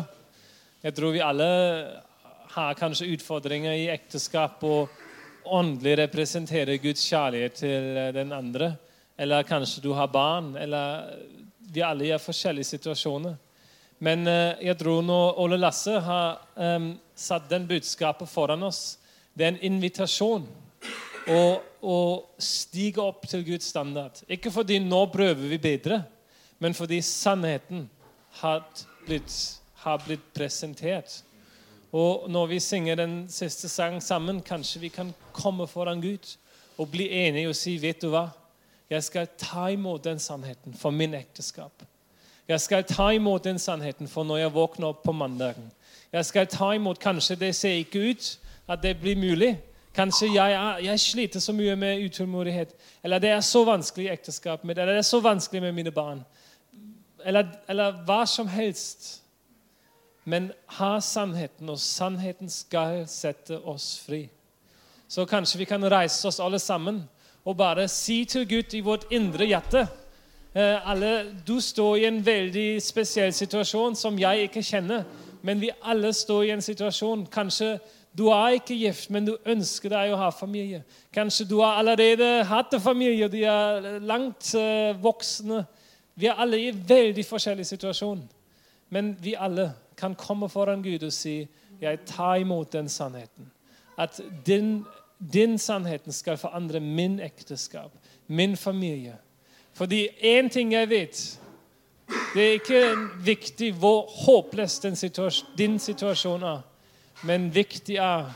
Jeg 0.82 0.94
tror 0.94 1.10
vi 1.16 1.22
alle 1.24 1.48
har 2.54 2.78
kanskje 2.78 3.08
utfordringer 3.16 3.74
i 3.74 3.88
ekteskap 3.90 4.62
og 4.62 4.94
åndelig 5.44 5.96
representerer 6.04 6.78
Guds 6.78 7.02
kjærlighet 7.10 7.58
til 7.64 7.98
den 8.14 8.32
andre. 8.32 8.70
Eller 9.18 9.42
kanskje 9.42 9.82
du 9.82 9.90
har 9.98 10.06
barn. 10.06 10.54
eller 10.56 11.18
Vi 11.58 11.82
alle 11.82 12.12
er 12.12 12.14
i 12.14 12.22
forskjellige 12.22 12.70
situasjoner. 12.76 13.34
Men 13.98 14.26
eh, 14.28 14.54
jeg 14.70 14.78
tror 14.78 15.02
når 15.02 15.42
Ole 15.42 15.58
Lasse 15.58 15.98
har 15.98 16.38
um, 16.54 16.92
satt 17.16 17.50
den 17.50 17.66
budskapet 17.66 18.28
foran 18.28 18.62
oss, 18.62 19.00
det 19.34 19.44
er 19.44 19.48
en 19.56 19.62
invitasjon 19.74 20.46
og, 21.28 21.62
og 21.82 22.42
stige 22.42 23.02
opp 23.02 23.26
til 23.28 23.44
Guds 23.46 23.68
standard. 23.68 24.22
Ikke 24.28 24.52
fordi 24.52 24.78
nå 24.82 25.04
prøver 25.12 25.48
vi 25.50 25.58
bedre, 25.60 26.02
men 26.58 26.74
fordi 26.74 27.00
sannheten 27.04 27.88
har 28.40 28.64
blitt, 29.06 29.34
har 29.84 30.00
blitt 30.04 30.24
presentert. 30.34 31.20
Og 31.92 32.28
når 32.30 32.46
vi 32.46 32.60
synger 32.60 32.98
den 33.00 33.14
siste 33.32 33.68
sang 33.68 34.02
sammen, 34.02 34.42
kanskje 34.44 34.80
vi 34.80 34.88
kan 34.92 35.14
komme 35.32 35.66
foran 35.66 36.02
Gud 36.02 36.36
og 36.78 36.90
bli 36.92 37.08
enige 37.24 37.48
og 37.48 37.56
si 37.56 37.78
vet 37.80 38.02
du 38.02 38.10
hva? 38.12 38.28
Jeg 38.88 39.04
skal 39.04 39.28
ta 39.36 39.68
imot 39.72 40.04
den 40.04 40.18
sannheten 40.18 40.74
for 40.76 40.90
min 40.90 41.14
ekteskap. 41.14 41.84
Jeg 42.48 42.60
skal 42.60 42.84
ta 42.88 43.10
imot 43.12 43.44
den 43.44 43.58
sannheten 43.60 44.08
for 44.08 44.24
når 44.24 44.38
jeg 44.38 44.54
våkner 44.54 44.88
opp 44.88 45.02
på 45.04 45.12
mandagen. 45.12 45.66
Jeg 46.12 46.24
skal 46.24 46.46
ta 46.48 46.70
imot, 46.72 47.00
Kanskje 47.00 47.36
det 47.36 47.54
ser 47.56 47.80
ikke 47.82 48.10
ut 48.10 48.38
at 48.68 48.82
det 48.82 48.94
blir 49.00 49.16
mulig, 49.16 49.58
Kanskje 49.98 50.28
jeg, 50.30 50.54
jeg, 50.84 51.00
sliter 51.00 51.42
så 51.42 51.52
mye 51.52 51.74
med 51.76 52.04
utålmodighet. 52.06 52.74
Eller 53.02 53.18
det 53.18 53.30
er 53.34 53.40
så 53.42 53.64
vanskelig 53.66 54.06
i 54.06 54.12
ekteskapet 54.12 54.68
mitt. 54.68 54.78
Eller 54.78 54.94
det 54.94 55.02
er 55.02 55.08
så 55.08 55.18
vanskelig 55.20 55.62
med 55.62 55.72
mine 55.74 55.90
barn. 55.90 56.20
Eller, 57.26 57.48
eller 57.68 57.98
hva 58.06 58.20
som 58.26 58.46
helst. 58.46 59.24
Men 60.24 60.52
ha 60.78 61.00
sannheten, 61.00 61.70
og 61.72 61.80
sannheten 61.82 62.50
skal 62.52 63.08
sette 63.10 63.58
oss 63.58 63.96
fri. 64.06 64.28
Så 65.08 65.24
kanskje 65.26 65.64
vi 65.64 65.66
kan 65.66 65.90
reise 65.90 66.28
oss 66.28 66.38
alle 66.40 66.58
sammen 66.62 67.02
og 67.44 67.56
bare 67.56 67.88
si 67.88 68.24
til 68.28 68.44
Gud 68.48 68.74
i 68.76 68.84
vårt 68.84 69.06
indre 69.10 69.46
hjerte 69.48 69.86
eh, 70.54 70.90
alle, 70.90 71.32
Du 71.46 71.60
står 71.60 71.96
i 71.96 72.04
en 72.04 72.26
veldig 72.26 72.82
spesiell 72.82 73.32
situasjon 73.32 73.96
som 73.96 74.18
jeg 74.20 74.50
ikke 74.50 74.62
kjenner. 74.62 75.04
Men 75.42 75.60
vi 75.60 75.70
alle 75.82 76.12
står 76.12 76.42
i 76.44 76.50
en 76.50 76.62
situasjon 76.62 77.26
kanskje 77.32 77.78
du 78.18 78.26
er 78.34 78.56
ikke 78.58 78.74
gift, 78.74 79.10
men 79.10 79.26
du 79.28 79.36
ønsker 79.46 79.92
deg 79.92 80.12
å 80.12 80.18
ha 80.18 80.30
familie. 80.34 80.82
Kanskje 81.14 81.46
du 81.46 81.60
har 81.60 81.78
allerede 81.78 82.42
hatt 82.48 82.74
familie, 82.82 83.28
de 83.30 83.44
er 83.46 84.00
langt 84.02 84.50
uh, 84.58 84.96
voksne. 85.02 85.62
Vi 86.18 86.26
er 86.26 86.40
alle 86.40 86.58
i 86.58 86.72
veldig 86.74 87.24
forskjellig 87.26 87.66
situasjon. 87.66 88.24
Men 88.90 89.14
vi 89.22 89.36
alle 89.38 89.70
kan 89.96 90.16
komme 90.18 90.48
foran 90.48 90.82
Gud 90.82 91.04
og 91.06 91.12
si 91.14 91.40
jeg 91.78 92.00
tar 92.08 92.40
imot 92.42 92.72
den 92.72 92.88
sannheten. 92.90 93.52
At 93.98 94.20
din, 94.46 94.84
din 95.18 95.58
sannheten 95.58 96.12
skal 96.12 96.38
forandre 96.38 96.80
min 96.80 97.20
ekteskap, 97.20 97.92
min 98.26 98.56
familie. 98.56 99.14
Fordi 99.78 100.08
én 100.08 100.50
ting 100.50 100.72
jeg 100.72 100.90
vet, 100.90 101.38
Det 102.34 102.42
er 102.48 102.52
ikke 102.52 102.96
viktig 103.24 103.72
hvor 103.72 104.06
håpløs 104.24 104.78
din 105.58 105.78
situasjon 105.78 106.42
er, 106.42 106.60
men 107.22 107.50
viktig 107.54 107.96
er 107.96 108.28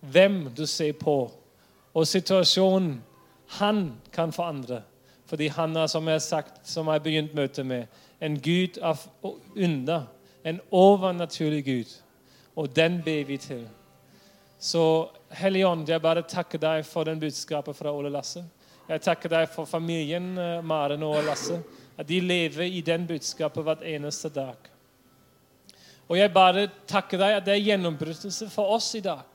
hvem 0.00 0.46
du 0.56 0.66
ser 0.66 0.92
på, 0.92 1.30
og 1.96 2.06
situasjonen 2.06 2.98
han 3.58 3.86
kan 4.12 4.32
forandre. 4.32 4.82
Fordi 5.26 5.48
han 5.48 5.76
er, 5.76 5.86
som 5.86 6.06
jeg 6.06 6.14
har 6.14 6.22
sagt, 6.24 6.60
som 6.68 6.86
jeg 6.86 7.00
har 7.02 7.34
møtet 7.34 7.66
med, 7.66 7.86
en 8.20 8.40
gud 8.40 8.78
av 8.82 9.00
under. 9.56 10.06
En 10.44 10.60
overnaturlig 10.70 11.64
gud. 11.64 11.94
Og 12.56 12.76
den 12.76 13.02
ber 13.04 13.24
vi 13.24 13.36
til. 13.36 13.66
Så 14.58 15.08
Hellige 15.30 15.66
Ånd, 15.66 15.88
jeg 15.88 16.02
bare 16.02 16.22
takker 16.22 16.58
deg 16.58 16.84
for 16.86 17.04
den 17.04 17.20
budskapet 17.20 17.76
fra 17.76 17.92
Ole 17.92 18.10
Lasse. 18.10 18.44
Jeg 18.88 19.02
takker 19.02 19.28
deg 19.28 19.48
for 19.50 19.66
familien 19.66 20.38
eh, 20.38 20.62
Maren 20.64 21.02
og 21.02 21.18
Lasse. 21.26 21.58
At 21.98 22.08
de 22.08 22.20
lever 22.20 22.70
i 22.70 22.80
den 22.80 23.06
budskapet 23.06 23.64
hver 23.64 23.82
eneste 23.82 24.30
dag. 24.30 24.75
Og 26.06 26.18
jeg 26.18 26.32
bare 26.32 26.68
takker 26.86 27.18
deg 27.18 27.38
at 27.38 27.46
det 27.46 27.56
er 27.56 27.66
gjennombrytelse 27.72 28.48
for 28.52 28.76
oss 28.76 28.92
i 28.94 29.02
dag. 29.02 29.26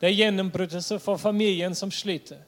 Det 0.00 0.08
er 0.08 0.18
gjennombrytelse 0.18 0.98
for 1.02 1.18
familien 1.18 1.74
som 1.74 1.90
sliter. 1.90 2.40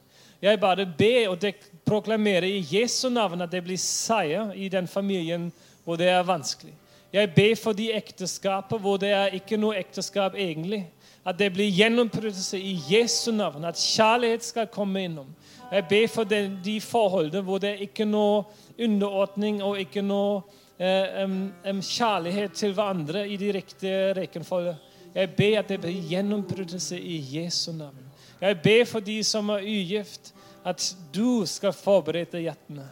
Jeg 0.43 0.61
bare 0.61 0.87
ber 0.87 1.31
og 1.33 1.45
proklamerer 1.87 2.47
i 2.49 2.65
Jesu 2.71 3.09
navn 3.09 3.43
at 3.43 3.53
det 3.53 3.63
blir 3.65 3.81
seier 3.81 4.53
i 4.55 4.69
den 4.69 4.87
familien 4.91 5.51
hvor 5.85 5.97
det 5.97 6.09
er 6.11 6.27
vanskelig. 6.27 6.75
Jeg 7.15 7.31
ber 7.35 7.55
for 7.55 7.73
de 7.73 7.93
ekteskaper 7.95 8.79
hvor 8.83 8.99
det 8.99 9.13
er 9.15 9.37
ikke 9.39 9.57
noe 9.57 9.79
ekteskap 9.79 10.35
egentlig. 10.35 10.83
At 11.25 11.39
det 11.39 11.53
blir 11.55 11.71
gjennombrytelse 11.73 12.59
i 12.59 12.75
Jesu 12.91 13.31
navn. 13.33 13.65
At 13.65 13.79
kjærlighet 13.81 14.45
skal 14.45 14.67
komme 14.67 15.05
innom. 15.07 15.31
Jeg 15.73 15.87
ber 15.89 16.09
for 16.11 16.29
de, 16.29 16.59
de 16.65 16.81
forholdene 16.81 17.43
hvor 17.47 17.63
det 17.63 17.71
er 17.71 17.87
ikke 17.87 18.05
noe 18.05 18.43
underordning 18.75 19.63
og 19.63 19.79
ikke 19.81 20.03
noe 20.03 20.43
eh, 20.79 21.25
um, 21.25 21.53
um, 21.71 21.83
kjærlighet 21.83 22.53
til 22.53 22.75
hverandre 22.75 23.29
i 23.29 23.37
de 23.37 23.53
riktige 23.53 24.13
rekkefølge. 24.19 24.77
Jeg 25.15 25.31
ber 25.37 25.59
at 25.59 25.69
det 25.69 25.81
blir 25.81 26.09
gjennombrytelse 26.11 26.99
i 26.99 27.19
Jesu 27.37 27.73
navn. 27.73 28.01
Jeg 28.41 28.61
ber 28.63 28.85
for 28.85 29.01
de 29.01 29.23
som 29.25 29.49
er 29.49 29.63
ugift, 29.63 30.35
at 30.65 30.97
du 31.15 31.47
skal 31.47 31.73
forberede 31.73 32.41
hjertene. 32.41 32.89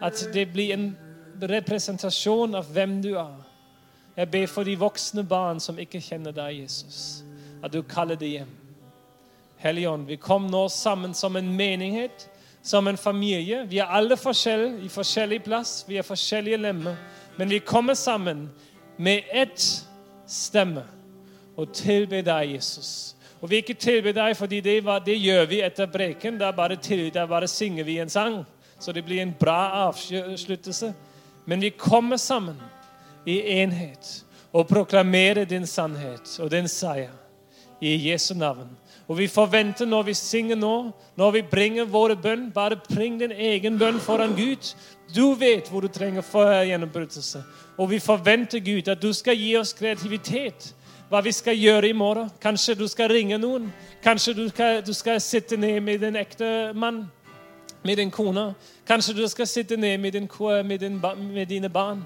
At 0.00 0.28
det 0.32 0.52
blir 0.52 0.74
en 0.74 0.90
representasjon 1.40 2.54
av 2.54 2.68
hvem 2.70 3.00
du 3.02 3.14
er. 3.18 3.40
Jeg 4.16 4.30
ber 4.30 4.46
for 4.46 4.64
de 4.64 4.76
voksne 4.78 5.24
barn 5.26 5.60
som 5.60 5.78
ikke 5.78 6.00
kjenner 6.00 6.32
deg, 6.32 6.60
Jesus. 6.62 7.24
At 7.62 7.72
du 7.72 7.82
kaller 7.82 8.14
dem 8.14 8.30
hjem. 8.30 8.54
Helligånd, 9.58 10.06
vi 10.06 10.20
kom 10.20 10.46
nå 10.46 10.68
sammen 10.68 11.14
som 11.14 11.36
en 11.36 11.50
menighet 11.56 12.28
som 12.64 12.88
en 12.88 12.96
familie. 12.96 13.66
Vi 13.68 13.78
er 13.78 13.90
alle 13.92 14.16
forskjellige, 14.16 14.86
i 14.86 14.88
forskjellig 14.88 15.42
plass, 15.44 15.84
vi 15.88 15.98
er 16.00 16.06
forskjellige 16.06 16.56
lemmer. 16.56 16.96
Men 17.36 17.48
vi 17.48 17.58
kommer 17.58 17.94
sammen 17.94 18.50
med 18.96 19.24
ett 19.32 19.86
stemme 20.26 20.84
og 21.56 21.72
tilber 21.74 22.22
deg, 22.22 22.54
Jesus. 22.54 23.14
Og 23.40 23.50
vi 23.50 23.60
ikke 23.60 23.74
tilber 23.74 24.14
deg 24.16 24.36
fordi 24.38 24.60
det, 24.64 24.78
det 25.06 25.16
gjør 25.20 25.46
vi 25.50 25.60
etter 25.62 25.86
breken. 25.90 26.38
Da 26.40 26.50
bare, 26.52 26.78
bare 27.28 27.48
synger 27.48 27.84
vi 27.84 27.98
en 27.98 28.10
sang. 28.10 28.44
Så 28.78 28.92
det 28.92 29.04
blir 29.04 29.22
en 29.22 29.34
bra 29.40 29.88
avsluttelse. 29.88 30.94
Men 31.44 31.60
vi 31.60 31.70
kommer 31.70 32.16
sammen 32.16 32.56
i 33.26 33.40
enhet 33.60 34.24
og 34.52 34.68
proklamerer 34.68 35.44
din 35.44 35.66
sannhet 35.66 36.38
og 36.40 36.50
din 36.50 36.68
seier 36.68 37.12
i 37.80 38.10
Jesu 38.10 38.34
navn. 38.34 38.68
Og 39.08 39.18
vi 39.18 39.26
forventer 39.28 39.86
når 39.86 40.02
vi 40.02 40.14
synger 40.14 40.56
nå, 40.56 40.90
når 41.16 41.30
vi 41.30 41.42
bringer 41.50 41.84
våre 41.84 42.16
bønn, 42.16 42.48
bare 42.54 42.78
bring 42.88 43.18
din 43.20 43.32
egen 43.32 43.78
bønn 43.78 44.00
foran 44.00 44.32
Gud. 44.36 44.72
Du 45.14 45.34
vet 45.34 45.68
hvor 45.70 45.84
du 45.84 45.88
trenger 45.88 46.22
for 46.22 46.48
gjennombrytelse. 46.64 47.42
Og 47.76 47.90
vi 47.90 47.98
forventer, 47.98 48.60
Gud, 48.60 48.88
at 48.88 49.02
du 49.02 49.12
skal 49.12 49.36
gi 49.38 49.56
oss 49.58 49.74
kreativitet. 49.76 50.72
Hva 51.10 51.20
vi 51.20 51.32
skal 51.32 51.58
gjøre 51.58 51.88
i 51.88 51.92
morgen. 51.92 52.30
Kanskje 52.40 52.74
du 52.78 52.86
skal 52.88 53.12
ringe 53.12 53.38
noen. 53.38 53.68
Kanskje 54.02 54.34
du 54.34 54.48
skal, 54.48 54.80
du 54.86 54.92
skal 54.94 55.20
sitte 55.20 55.56
ned 55.56 55.80
med 55.80 56.00
din 56.00 56.16
ekte 56.16 56.72
mann, 56.74 57.04
med 57.84 57.96
din 57.96 58.10
kone. 58.10 58.52
Kanskje 58.86 59.14
du 59.14 59.26
skal 59.28 59.46
sitte 59.46 59.76
ned 59.76 59.98
med, 59.98 60.12
din, 60.12 60.28
med, 60.64 60.78
din, 60.78 61.00
med 61.34 61.46
dine 61.46 61.68
barn. 61.68 62.04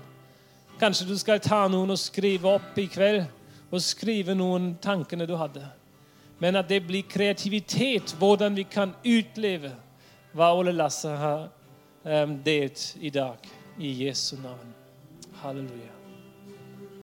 Kanskje 0.80 1.06
du 1.06 1.18
skal 1.18 1.40
ta 1.40 1.66
noen 1.68 1.90
og 1.90 1.98
skrive 1.98 2.48
opp 2.58 2.78
i 2.78 2.87
kveld 2.87 3.24
og 3.70 3.82
skrive 3.82 4.34
noen 4.34 4.76
tankene 4.82 5.26
du 5.26 5.37
hadde 5.37 5.78
men 6.38 6.56
at 6.56 6.68
det 6.68 6.84
blir 6.87 7.02
kreativitet, 7.02 8.14
hvordan 8.18 8.56
vi 8.56 8.64
kan 8.70 8.94
utleve 9.04 9.72
hva 10.37 10.52
Ole 10.54 10.72
Lasse 10.72 11.11
har 11.11 11.48
um, 12.08 12.38
delt 12.44 12.96
i 13.00 13.10
dag. 13.10 13.38
I 13.78 13.92
Jesu 14.04 14.36
navn. 14.42 14.74
Halleluja. 15.42 15.97